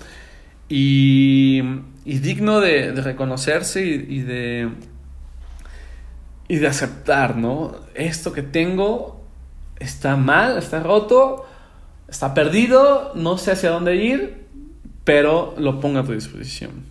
[0.67, 1.63] Y
[2.03, 4.69] y digno de, reconocerse y, de
[6.51, 7.75] y de aceptar, ¿no?
[7.95, 9.23] Esto que tengo
[9.79, 11.47] está mal, está roto,
[12.09, 14.47] está perdido, no sé hacia dónde ir,
[15.05, 16.83] pero lo pongo a tu disposición.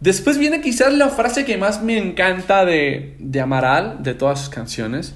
[0.00, 4.48] Después viene quizás la frase que más me encanta de, de Amaral, de todas sus
[4.48, 5.14] canciones,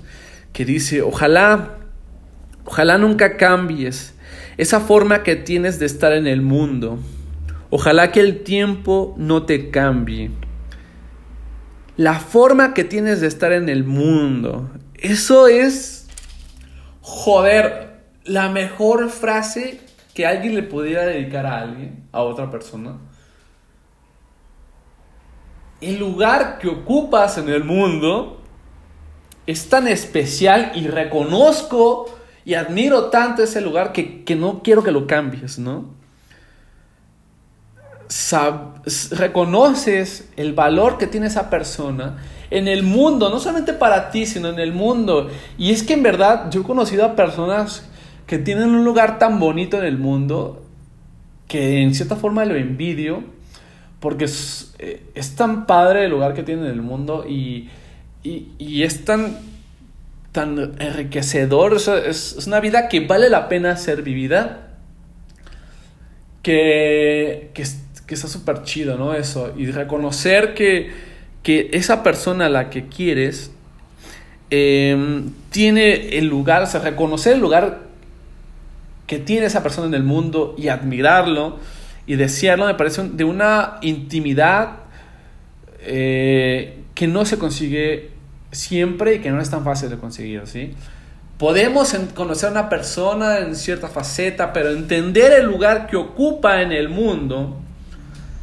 [0.52, 1.78] que dice, ojalá,
[2.66, 4.12] ojalá nunca cambies
[4.58, 6.98] esa forma que tienes de estar en el mundo
[7.72, 10.32] Ojalá que el tiempo no te cambie.
[12.00, 14.70] La forma que tienes de estar en el mundo.
[14.94, 16.08] Eso es,
[17.02, 19.82] joder, la mejor frase
[20.14, 22.96] que alguien le pudiera dedicar a alguien, a otra persona.
[25.82, 28.40] El lugar que ocupas en el mundo
[29.46, 34.90] es tan especial y reconozco y admiro tanto ese lugar que, que no quiero que
[34.90, 35.99] lo cambies, ¿no?
[39.12, 42.18] Reconoces el valor que tiene esa persona
[42.50, 45.30] en el mundo, no solamente para ti, sino en el mundo.
[45.56, 47.88] Y es que en verdad yo he conocido a personas
[48.26, 50.64] que tienen un lugar tan bonito en el mundo
[51.48, 53.24] que en cierta forma lo envidio
[54.00, 55.02] porque es, eh,
[55.36, 57.68] tan padre el lugar que tienen en el mundo y,
[58.22, 59.38] es tan,
[60.32, 64.66] tan enriquecedor, es, es una vida que vale la pena ser vivida.
[66.42, 67.64] Que, que,
[68.10, 69.14] que está súper chido, ¿no?
[69.14, 69.54] Eso.
[69.56, 71.08] Y reconocer que,
[71.44, 73.52] esa persona a la que quieres
[74.50, 77.82] em, tiene el lugar, o sea, reconocer el lugar
[79.06, 81.58] que tiene esa persona en el mundo y admirarlo
[82.06, 84.78] y desearlo me parece de una intimidad
[85.80, 88.10] eh, que no se consigue
[88.50, 90.74] siempre y que no es tan fácil de conseguir, ¿sí?
[91.38, 96.72] Podemos conocer a una persona en cierta faceta, pero entender el lugar que ocupa en
[96.72, 97.56] el mundo,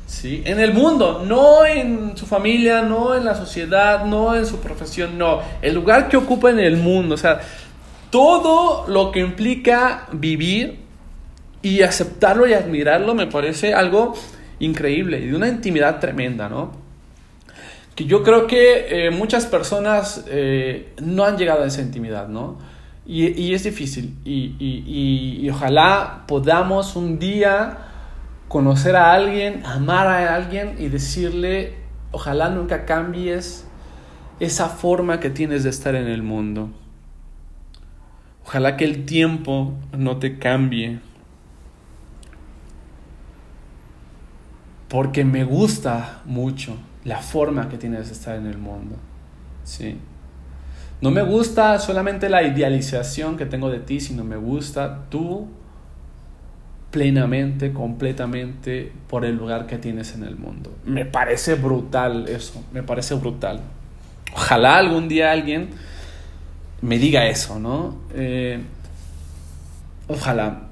[0.08, 0.42] ¿sí?
[0.44, 5.20] En el mundo, no en su familia, no en la sociedad, no en su profesión,
[5.20, 5.42] no.
[5.62, 7.40] El lugar que ocupa en el mundo, o sea,
[8.10, 10.80] todo lo que implica vivir
[11.62, 14.16] y aceptarlo y admirarlo me parece algo
[14.60, 16.88] increíble y de una intimidad tremenda, ¿no?
[17.98, 22.60] que yo creo que eh, muchas personas eh, no han llegado a esa intimidad, ¿no?
[23.08, 24.14] Y, es difícil.
[24.24, 27.78] Y, ojalá podamos un día
[28.48, 31.76] conocer a alguien, amar a alguien y decirle,
[32.12, 33.66] ojalá nunca cambies
[34.40, 36.70] esa forma que tienes de estar en el mundo.
[38.46, 41.00] Ojalá que el tiempo no te cambie.
[44.88, 48.96] Porque me gusta mucho la forma que tienes de estar en el mundo.
[49.66, 49.98] ¿sí?
[51.02, 55.48] No me gusta solamente la idealización que tengo de ti, sino me gusta tú
[56.92, 60.76] plenamente, completamente por el lugar que tienes en el mundo.
[60.86, 63.62] Me parece brutal eso, me parece brutal.
[64.34, 65.70] Ojalá algún día alguien
[66.82, 67.98] me diga eso, ¿no?
[68.14, 68.62] Eh,
[70.08, 70.68] ojalá.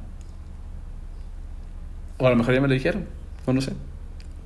[2.17, 3.05] O a lo mejor ya me lo dijeron,
[3.45, 3.73] o no sé.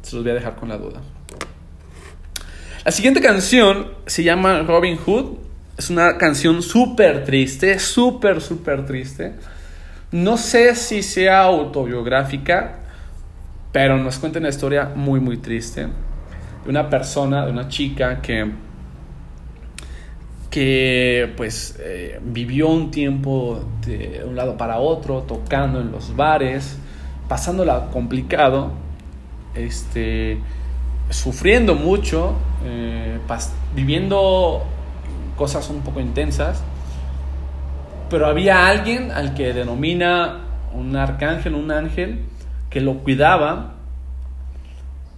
[0.02, 1.02] Se los voy a dejar con la duda.
[2.86, 5.38] La siguiente canción se llama Robin Hood.
[5.78, 9.36] Es una canción súper triste, súper, súper triste.
[10.12, 12.80] No sé si sea autobiográfica,
[13.72, 15.88] pero nos cuenta una historia muy, muy triste.
[16.64, 18.52] De una persona, de una chica que,
[20.50, 26.78] que pues eh, vivió un tiempo de un lado para otro, tocando en los bares,
[27.28, 28.72] pasándola complicado.
[29.54, 30.40] Este
[31.10, 33.20] sufriendo mucho, eh,
[33.76, 34.64] viviendo
[35.36, 36.62] cosas un poco intensas,
[38.10, 40.42] pero había alguien al que denomina
[40.74, 42.20] un arcángel, un ángel,
[42.70, 43.76] que lo cuidaba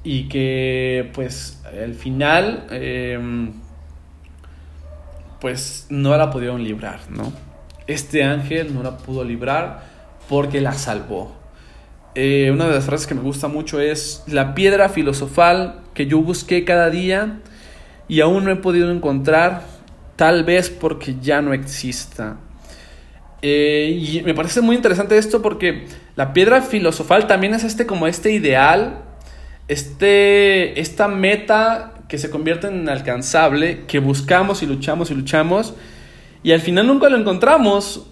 [0.03, 3.53] y que pues al final em,
[5.39, 7.31] pues no la pudieron librar, ¿no?
[7.87, 9.83] Este ángel no la pudo librar
[10.29, 11.35] porque la salvó.
[12.13, 16.19] Eh, una de las frases que me gusta mucho es, la piedra filosofal que yo
[16.21, 17.39] busqué cada día
[18.07, 19.63] y aún no he podido encontrar,
[20.15, 22.37] tal vez porque ya no exista.
[23.41, 28.05] Eh, y me parece muy interesante esto porque la piedra filosofal también es este como
[28.07, 29.01] este ideal,
[29.67, 35.73] este, esta meta que se convierte en inalcanzable, que buscamos y luchamos y luchamos,
[36.43, 38.05] y al final nunca lo encontramos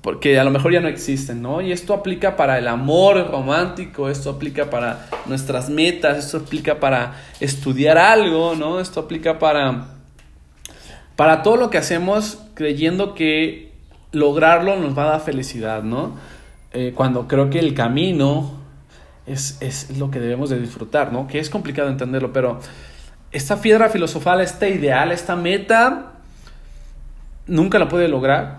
[0.00, 1.62] porque a lo mejor ya no existen, ¿no?
[1.62, 7.22] Y esto aplica para el amor romántico, esto aplica para nuestras metas, esto aplica para
[7.40, 8.80] estudiar algo, ¿no?
[8.80, 9.86] Esto aplica para,
[11.16, 13.73] para todo lo que hacemos creyendo que
[14.14, 16.16] lograrlo nos va a dar felicidad, ¿no?
[16.72, 18.52] Eh, cuando creo que el camino
[19.26, 21.26] es, es, lo que debemos de disfrutar, ¿no?
[21.26, 22.60] Que es complicado entenderlo, pero
[23.32, 26.12] esta piedra filosofal, este ideal, esta meta,
[27.46, 28.58] nunca la puede lograr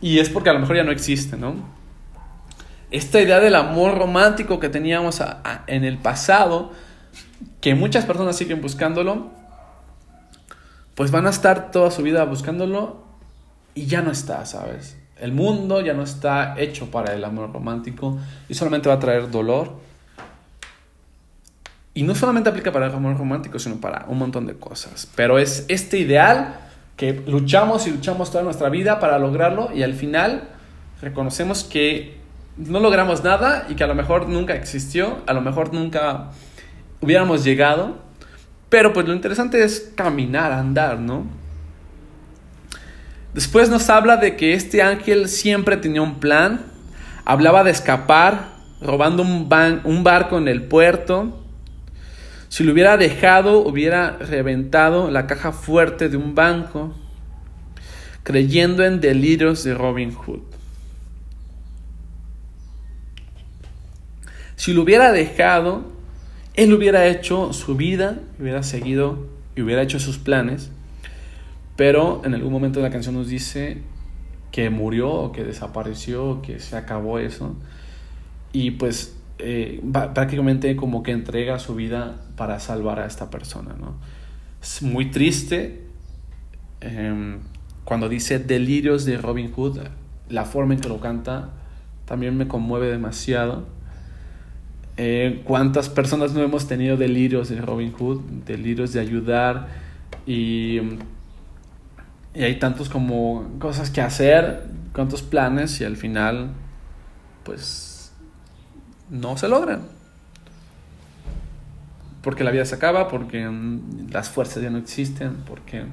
[0.00, 1.54] y es porque a lo mejor ya no existe, ¿no?
[2.90, 5.22] Esta idea del amor romántico que teníamos
[5.66, 6.72] en el pasado,
[7.60, 9.30] que muchas personas siguen buscándolo,
[10.94, 13.03] pues van a estar toda su vida buscándolo
[13.74, 14.96] y ya no está, ¿sabes?
[15.18, 19.30] El mundo ya no está hecho para el amor romántico y solamente va a traer
[19.30, 19.72] dolor.
[21.94, 25.08] Y no solamente aplica para el amor romántico, sino para un montón de cosas.
[25.14, 26.56] Pero es este ideal
[26.96, 30.48] que luchamos y luchamos toda nuestra vida para lograrlo y al final
[31.00, 32.18] reconocemos que
[32.56, 36.30] no logramos nada y que a lo mejor nunca existió, a lo mejor nunca
[37.00, 37.96] hubiéramos llegado,
[38.68, 41.26] pero pues lo interesante es caminar, andar, ¿no?
[43.34, 46.60] Después nos habla de que este ángel siempre tenía un plan,
[47.24, 49.48] hablaba de escapar, robando un,
[50.04, 51.40] barco en el puerto,
[52.48, 56.94] si lo hubiera dejado, hubiera reventado la caja fuerte de un banco,
[58.22, 60.42] creyendo en delirios de Robin Hood.
[64.54, 65.84] Si lo hubiera dejado,
[66.54, 69.26] él hubiera hecho su vida, hubiera seguido
[69.56, 70.70] y hubiera hecho sus planes,
[71.76, 73.82] pero en algún momento de la canción nos dice
[74.52, 77.56] que murió que desapareció que se acabó eso.
[78.52, 83.94] Y pues eh, prácticamente como que entrega su vida para salvar a esta persona, ¿no?
[84.62, 85.82] Es muy triste
[86.80, 87.40] em,
[87.84, 89.80] cuando dice delirios de Robin Hood,
[90.28, 91.50] la forma en que lo canta
[92.04, 93.66] también me conmueve demasiado.
[94.96, 98.20] Eh, ¿Cuántas personas no hemos tenido delirios de Robin Hood?
[98.46, 99.66] Delirios de ayudar
[100.26, 100.78] y,
[102.34, 106.50] y hay tantos como cosas que hacer, cuantos planes y al final
[107.44, 108.12] pues
[109.08, 109.82] no se logran.
[112.22, 113.48] Porque la vida se acaba, porque
[114.10, 115.84] las fuerzas ya no existen, porque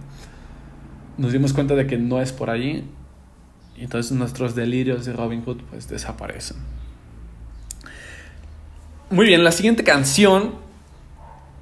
[1.18, 2.86] nos dimos cuenta de que no es por allí.
[3.78, 6.58] Y entonces nuestros delirios de Robin Hood pues desaparecen.
[9.10, 10.54] Muy bien, la siguiente canción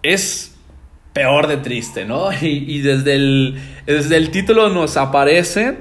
[0.04, 0.56] es
[1.14, 2.30] peor de triste, ¿no?
[2.42, 3.60] Y, desde, el,
[3.94, 5.80] desde el título nos aparece,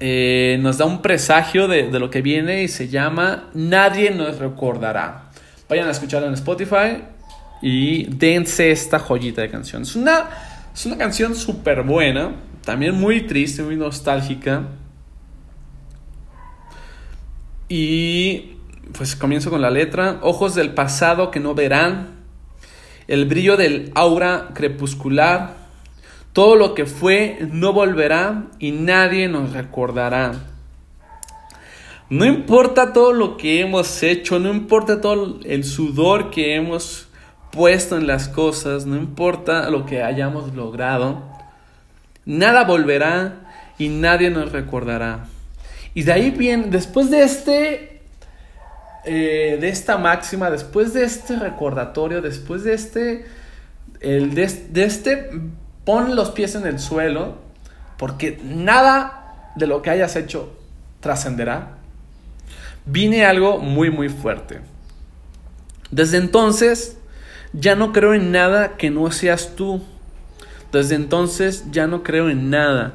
[0.00, 5.30] eh, nos da un presagio de, lo que viene y se llama Nadie nos recordará.
[5.66, 7.04] Vayan a escucharlo en Spotify
[7.62, 9.80] y dense esta joyita de canción.
[9.80, 10.28] Es una,
[10.74, 12.32] es una canción súper buena,
[12.66, 14.64] también muy triste, muy nostálgica.
[17.70, 18.56] Y
[18.92, 20.18] pues comienzo con la letra.
[20.20, 22.08] Ojos del pasado que no verán.
[23.08, 25.61] El brillo del aura crepuscular.
[26.32, 30.32] Todo lo que fue no volverá y nadie nos recordará.
[32.08, 37.08] No importa todo lo que hemos hecho, no importa todo el sudor que hemos
[37.50, 41.22] puesto en las cosas, no importa lo que hayamos logrado,
[42.24, 43.40] nada volverá
[43.78, 45.26] y nadie nos recordará.
[45.94, 48.00] Y de ahí bien, después de este,
[49.04, 53.26] eh, de esta máxima, después de este recordatorio, después de este,
[54.00, 55.30] el de, de este,
[55.84, 57.36] pon los pies en el suelo,
[57.96, 60.56] porque nada de lo que hayas hecho
[61.00, 61.78] trascenderá,
[62.86, 64.60] vine algo muy, muy fuerte.
[65.90, 66.96] Desde entonces,
[67.52, 69.82] ya no creo en nada que no seas tú.
[70.72, 72.94] Desde entonces ya no creo en nada.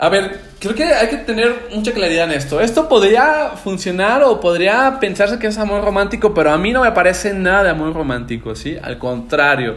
[0.00, 2.60] A ver, creo que hay que tener mucha claridad en esto.
[2.60, 6.92] Esto podría funcionar o podría pensarse que es amor romántico, pero a mí no me
[6.92, 8.76] parece nada amor romántico, ¿sí?
[8.80, 9.76] Al contrario,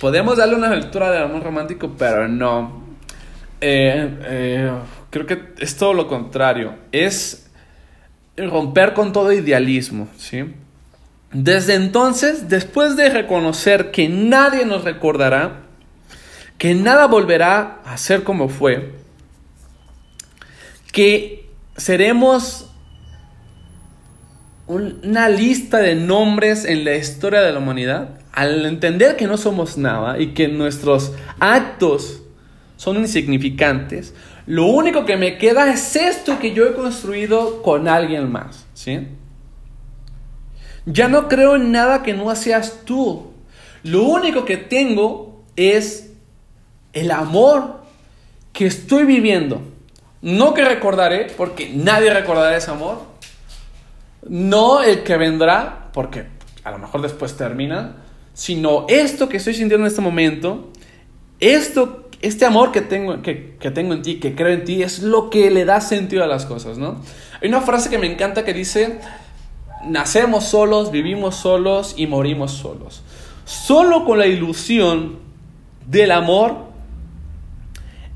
[0.00, 2.84] podemos darle una lectura de amor romántico, pero no.
[3.60, 4.72] Eh, eh,
[5.10, 6.74] creo que es todo lo contrario.
[6.92, 7.50] Es
[8.36, 10.54] romper con todo idealismo, ¿sí?
[11.32, 15.62] Desde entonces, después de reconocer que nadie nos recordará,
[16.58, 18.94] que nada volverá a ser como fue,
[20.92, 22.70] que seremos
[24.66, 29.78] una lista de nombres en la historia de la humanidad, al entender que no somos
[29.78, 32.22] nada y que nuestros actos
[32.76, 34.14] son insignificantes,
[34.46, 39.08] lo único que me queda es esto que yo he construido con alguien más, ¿sí?
[40.84, 43.32] Ya no creo en nada que no seas tú.
[43.82, 46.12] Lo único que tengo es
[46.92, 47.80] el amor
[48.52, 49.62] que estoy viviendo.
[50.20, 53.00] No que recordaré, porque nadie recordará ese amor.
[54.28, 56.26] No el que vendrá, porque
[56.64, 58.02] a lo mejor después termina.
[58.36, 60.68] Sino esto que estoy sintiendo en este momento,
[61.40, 65.02] esto, este amor que tengo, que, que tengo en ti, que creo en ti, es
[65.02, 67.00] lo que le da sentido a las cosas, ¿no?
[67.40, 68.98] Hay una frase que me encanta que dice,
[69.86, 73.02] nacemos solos, vivimos solos y morimos solos.
[73.46, 75.16] Solo con la ilusión
[75.86, 76.66] del amor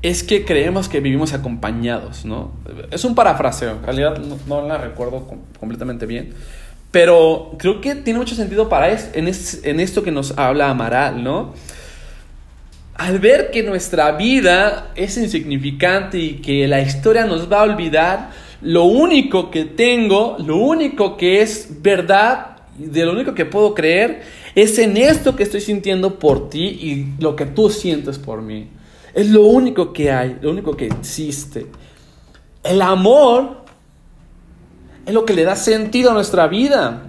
[0.03, 2.51] es que creemos que vivimos acompañados, ¿no?
[2.91, 5.27] Es un parafraseo, en realidad no, la recuerdo
[5.59, 6.35] completamente bien,
[6.91, 9.31] pero creo que tiene mucho sentido para en,
[9.63, 11.53] en esto que nos habla Amaral, ¿no?
[12.95, 18.29] Al ver que nuestra vida es insignificante y que la historia nos va a olvidar,
[18.61, 24.21] lo único que tengo, lo único que es verdad, de lo único que puedo creer,
[24.53, 28.67] es en esto que estoy sintiendo por ti y lo que tú sientes por mí.
[29.13, 31.67] Es lo único que hay, lo único que existe.
[32.63, 33.60] El amor
[35.05, 37.03] es lo que le da sentido a nuestra vida.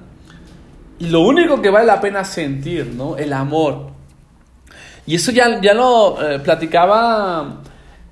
[0.99, 3.16] Y lo único que vale la pena sentir, ¿no?
[3.16, 3.90] El amor.
[5.07, 7.61] Y eso ya, ya lo eh, platicaba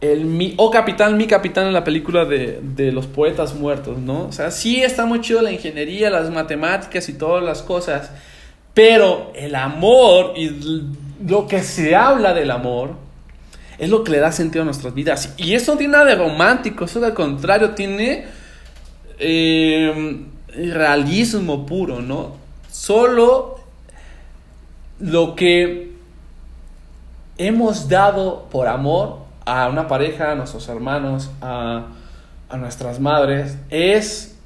[0.00, 4.26] el mi, oh capitán, mi capitán en la película de, de, los poetas muertos, ¿no?
[4.26, 8.10] O sea, sí está muy chido la ingeniería, las matemáticas y todas las cosas,
[8.72, 10.84] pero el amor y
[11.26, 12.94] lo que se habla del amor
[13.78, 15.34] es lo que le da sentido a nuestras vidas.
[15.36, 18.26] Y eso no tiene nada de romántico, eso al contrario tiene
[19.20, 22.36] eh, realismo puro, ¿no?
[22.70, 23.60] Solo
[24.98, 25.92] lo que
[27.38, 31.86] hemos dado por amor a una pareja, a nuestros hermanos, a,
[32.56, 34.36] nuestras madres, es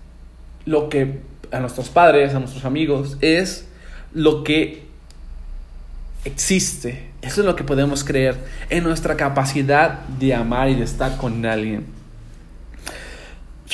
[0.67, 1.21] lo que,
[1.51, 3.67] a nuestros padres, a nuestros amigos, es
[4.13, 4.87] lo que
[6.25, 7.11] existe.
[7.23, 8.37] Eso es lo que podemos creer
[8.69, 11.87] en nuestra capacidad de amar y de estar con alguien.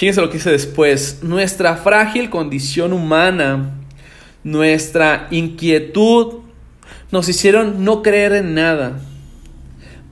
[0.00, 1.18] Fíjense lo que dice después.
[1.22, 3.74] Nuestra frágil condición humana,
[4.42, 6.36] nuestra inquietud,
[7.12, 8.98] nos hicieron no creer en nada.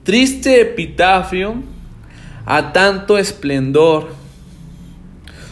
[0.03, 1.55] Triste epitafio
[2.45, 4.09] a tanto esplendor.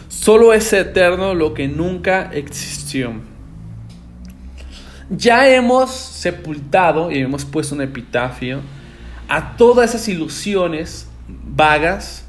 [0.06, 3.14] Solo es eterno lo que nunca existió.
[5.10, 8.60] Ya hemos sepultado y hemos puesto un epitafio
[9.28, 12.27] a todas esas ilusiones vagas,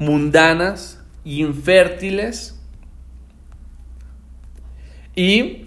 [0.00, 2.58] mundanas y infértiles.
[5.14, 5.66] Y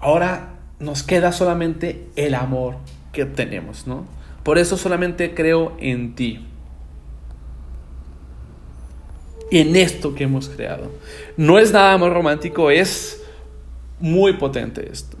[0.00, 2.76] ahora nos queda solamente el amor
[3.12, 4.06] que tenemos, ¿no?
[4.42, 6.46] Por eso solamente creo en ti.
[9.50, 10.92] Y en esto que hemos creado.
[11.36, 13.20] No es nada más romántico, es
[13.98, 15.16] muy potente esto.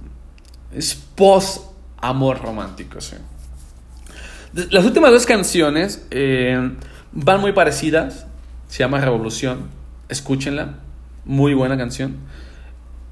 [0.72, 3.16] Es post amor romántico, sí.
[4.70, 6.70] Las últimas dos canciones eh,
[7.24, 8.26] van muy parecidas.
[8.68, 9.68] Se llama Revolución.
[10.08, 10.76] Escúchenla.
[11.24, 12.16] Muy buena canción.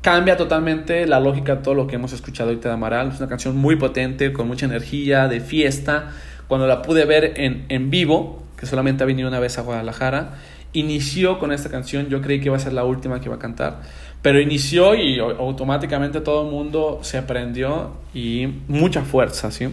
[0.00, 3.08] Cambia totalmente la lógica de todo lo que hemos escuchado ahorita de Amaral.
[3.08, 6.12] Es una canción muy potente, con mucha energía, de fiesta.
[6.46, 10.34] Cuando la pude ver en, en vivo, que solamente ha venido una vez a Guadalajara,
[10.72, 12.08] inició con esta canción.
[12.08, 13.82] Yo creí que iba a ser la última que iba a cantar
[14.26, 19.68] pero inició y automáticamente todo el mundo se aprendió y mucha fuerza, ¿sí?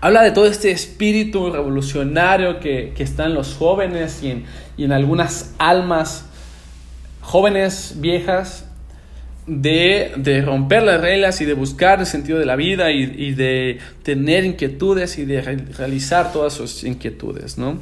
[0.00, 4.44] Habla de todo este espíritu revolucionario que, que está en los jóvenes y en,
[4.76, 6.26] y en algunas almas
[7.20, 8.68] jóvenes, viejas,
[9.46, 13.32] de, de, romper las reglas y de buscar el sentido de la vida y, y
[13.32, 17.78] de tener inquietudes y de realizar todas sus inquietudes, ¿no?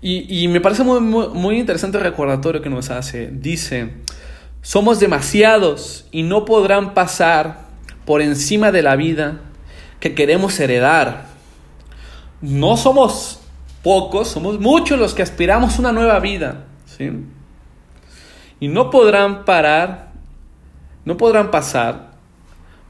[0.00, 3.30] Y, me parece muy, muy, interesante el recordatorio que nos hace.
[3.32, 3.90] Dice,
[4.62, 7.66] somos demasiados y no podrán pasar
[8.04, 9.40] por encima de la vida
[10.00, 11.26] que queremos heredar.
[12.40, 13.40] No somos
[13.82, 16.64] pocos, somos muchos los que aspiramos una nueva vida.
[16.86, 17.10] ¿sí?
[18.60, 20.12] Y no podrán parar,
[21.04, 22.08] no podrán pasar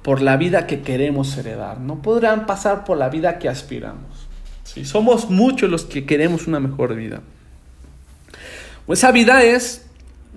[0.02, 1.80] por la vida que queremos heredar.
[1.80, 4.28] No podrán pasar por la vida que aspiramos.
[4.84, 7.22] Somos muchos los que queremos una mejor vida.
[8.86, 9.86] Pues esa vida es,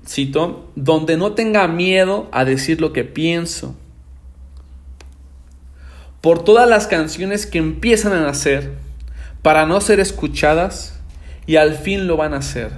[0.05, 3.75] cito, donde no tenga miedo a decir lo que pienso.
[6.21, 8.73] Por todas las canciones que empiezan a nacer
[9.41, 10.99] para no ser escuchadas
[11.47, 12.71] y al fin lo van a hacer.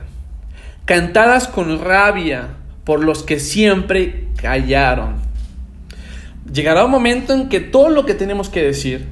[0.85, 2.49] Cantadas con rabia
[2.85, 5.15] por los que siempre callaron.
[6.51, 9.07] Llegará un momento en que todo lo que tenemos que decir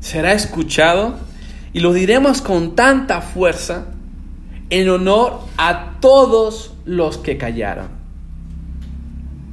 [0.00, 1.16] será escuchado
[1.72, 3.86] y lo diremos con tanta fuerza
[4.70, 7.88] en honor a todos los que callaron.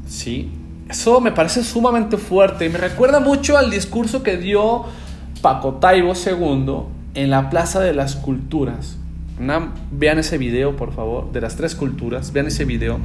[0.08, 0.52] ¿Sí?
[0.94, 4.86] Eso me parece sumamente fuerte y me recuerda mucho al discurso que dio
[5.42, 6.84] Paco Taibo II
[7.16, 8.98] en la Plaza de las Culturas.
[9.92, 12.32] vean ese video, por favor, de las tres culturas.
[12.32, 13.00] Vean ese video.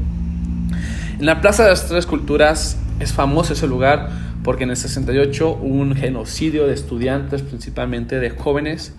[1.19, 4.11] En la Plaza de las Tres Culturas es famoso ese lugar
[4.45, 8.93] porque en el 68 hubo un genocidio de estudiantes, principalmente de jóvenes,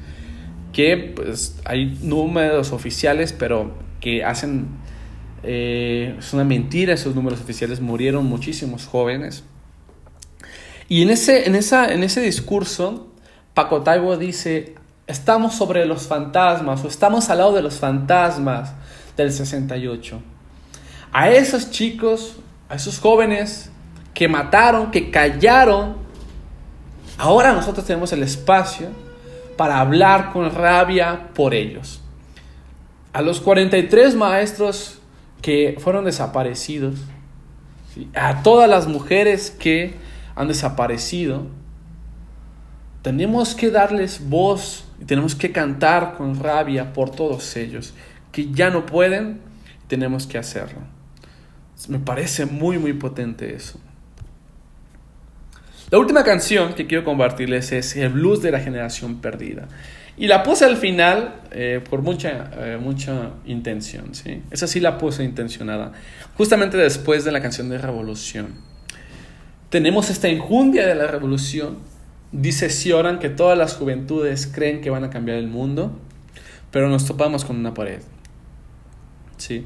[0.73, 3.71] que pues hay números oficiales, pero
[4.01, 4.65] que hacen...
[5.43, 9.43] Eh, es una mentira esos números oficiales, murieron muchísimos jóvenes.
[10.87, 13.07] Y en ese, en esa, en ese discurso,
[13.53, 14.75] Paco Taibo dice,
[15.07, 18.73] estamos sobre los fantasmas o estamos al lado de los fantasmas
[19.15, 20.19] del 68.
[21.11, 22.37] A esos chicos,
[22.69, 23.71] a esos jóvenes
[24.13, 25.97] que mataron, que callaron,
[27.17, 28.89] ahora nosotros tenemos el espacio
[29.57, 32.01] para hablar con rabia por ellos.
[33.11, 34.98] A los 43 maestros
[35.41, 36.95] que fueron desaparecidos,
[38.13, 39.95] a todas las mujeres que
[40.35, 41.47] han desaparecido,
[43.01, 47.93] tenemos que darles voz y tenemos que cantar con rabia por todos ellos,
[48.31, 49.41] que ya no pueden,
[49.87, 50.79] tenemos que hacerlo.
[51.87, 53.79] Me parece muy, muy potente eso.
[55.89, 59.67] La última canción que quiero compartirles es El blues de la generación perdida.
[60.19, 64.13] Y la puse al final eh, por mucha, eh, mucha intención.
[64.13, 64.43] ¿sí?
[64.51, 65.93] Esa sí la puse intencionada.
[66.35, 68.55] Justamente después de la canción de Revolución.
[69.69, 71.77] Tenemos esta injundia de la revolución.
[72.33, 75.97] Dice Sioran que todas las juventudes creen que van a cambiar el mundo,
[76.69, 78.01] pero nos topamos con una pared.
[79.37, 79.63] ¿sí?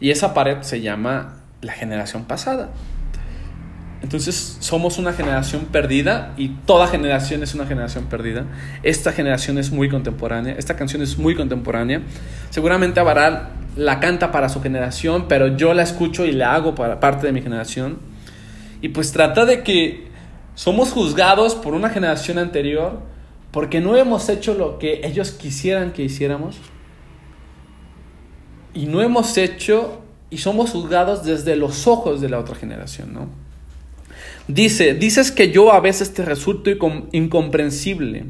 [0.00, 2.70] Y esa pared se llama la generación pasada.
[4.02, 8.46] Entonces somos una generación perdida y toda generación es una generación perdida.
[8.82, 12.02] Esta generación es muy contemporánea, esta canción es muy contemporánea.
[12.50, 16.98] Seguramente Avaral la canta para su generación, pero yo la escucho y la hago para
[16.98, 18.00] parte de mi generación.
[18.80, 20.08] Y pues trata de que
[20.56, 23.00] somos juzgados por una generación anterior
[23.52, 26.56] porque no hemos hecho lo que ellos quisieran que hiciéramos.
[28.74, 33.41] Y no hemos hecho y somos juzgados desde los ojos de la otra generación, ¿no?
[34.48, 36.70] Dice, dices que yo a veces te resulto
[37.12, 38.24] incomprensible,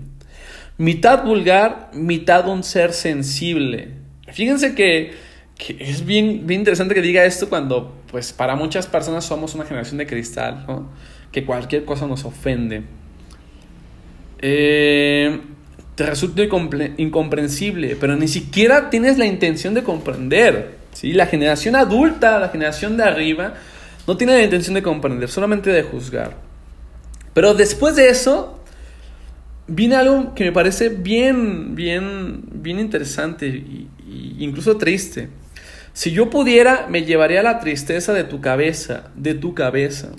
[0.78, 3.88] mitad vulgar, mitad un ser sensible.
[4.32, 5.12] Fíjense que,
[5.78, 9.98] es bien, bien interesante que diga esto cuando, pues, para muchas personas somos una generación
[9.98, 10.66] de cristal.
[11.30, 12.82] Que cualquier cosa nos ofende.
[14.42, 15.40] Eh,
[15.94, 16.42] te resulta
[16.98, 20.76] incomprensible, pero ni siquiera tienes la intención de comprender.
[20.92, 21.12] ¿sí?
[21.12, 23.54] La generación adulta, la generación de arriba,
[24.06, 26.36] no tiene la intención de comprender, solamente de juzgar.
[27.34, 28.58] Pero después de eso,
[29.66, 33.86] viene algo que me parece bien, bien, bien interesante e
[34.38, 35.28] incluso triste.
[35.94, 40.10] Si yo pudiera, me llevaría la tristeza de tu cabeza, de tu cabeza.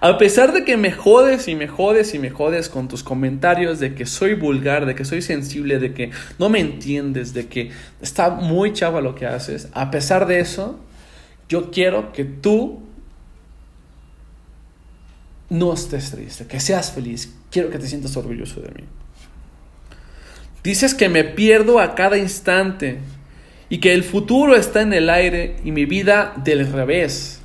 [0.00, 3.80] A pesar de que me jodes y me jodes y me jodes con tus comentarios
[3.80, 7.72] de que soy vulgar, de que soy sensible, de que no me entiendes, de que
[8.00, 10.78] está muy chava lo que haces, a pesar de eso,
[11.48, 12.87] yo quiero que tú
[15.50, 17.34] no estés triste, que seas feliz.
[17.50, 18.84] Quiero que te sientas orgulloso de mí.
[20.62, 22.98] Dices que me pierdo a cada instante
[23.70, 27.40] y que el futuro está en el aire y mi vida del revés.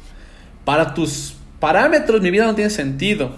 [0.65, 3.35] Para tus parámetros mi vida no tiene sentido.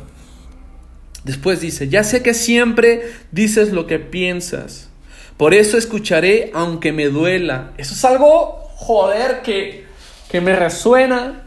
[1.24, 4.90] Después dice, ya sé que siempre dices lo que piensas.
[5.38, 7.74] Por eso escucharé aunque me duela.
[7.78, 9.86] Eso es algo, joder, que,
[10.30, 11.44] que me resuena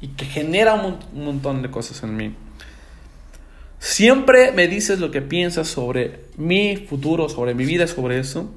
[0.00, 2.34] y que genera un, un montón de cosas en mí.
[3.84, 8.50] Siempre me dices lo que piensas sobre mi futuro, sobre mi vida, sobre eso.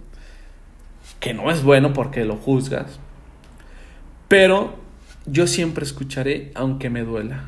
[1.20, 2.98] Que no es bueno porque lo juzgas.
[4.30, 4.76] Pero
[5.26, 7.44] yo siempre escucharé aunque me duela.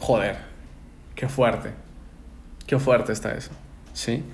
[0.00, 0.38] Joder,
[1.14, 1.74] qué fuerte.
[2.66, 3.52] Qué fuerte está eso.
[3.92, 4.24] ¿Sí?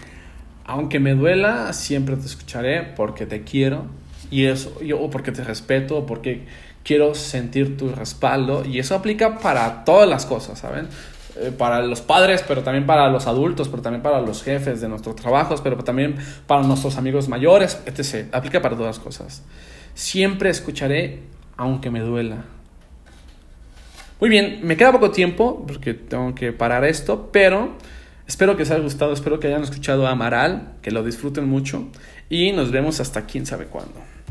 [0.64, 3.84] Aunque me duela, siempre te escucharé porque te quiero
[4.30, 6.46] y eso, o porque te respeto, o porque
[6.84, 10.88] quiero sentir tu respaldo y eso aplica para todas las cosas, ¿saben?
[11.36, 14.88] Eh, para los padres, pero también para los adultos, pero también para los jefes de
[14.88, 16.16] nuestros trabajos, pero también
[16.46, 18.28] para nuestros amigos mayores, etc.
[18.32, 19.42] Aplica para todas las cosas.
[19.94, 21.22] Siempre escucharé
[21.56, 22.44] aunque me duela.
[24.20, 27.76] Muy bien, me queda poco tiempo porque tengo que parar esto, pero
[28.26, 31.88] espero que les haya gustado, espero que hayan escuchado a Amaral, que lo disfruten mucho
[32.28, 34.11] y nos vemos hasta quién sabe cuándo.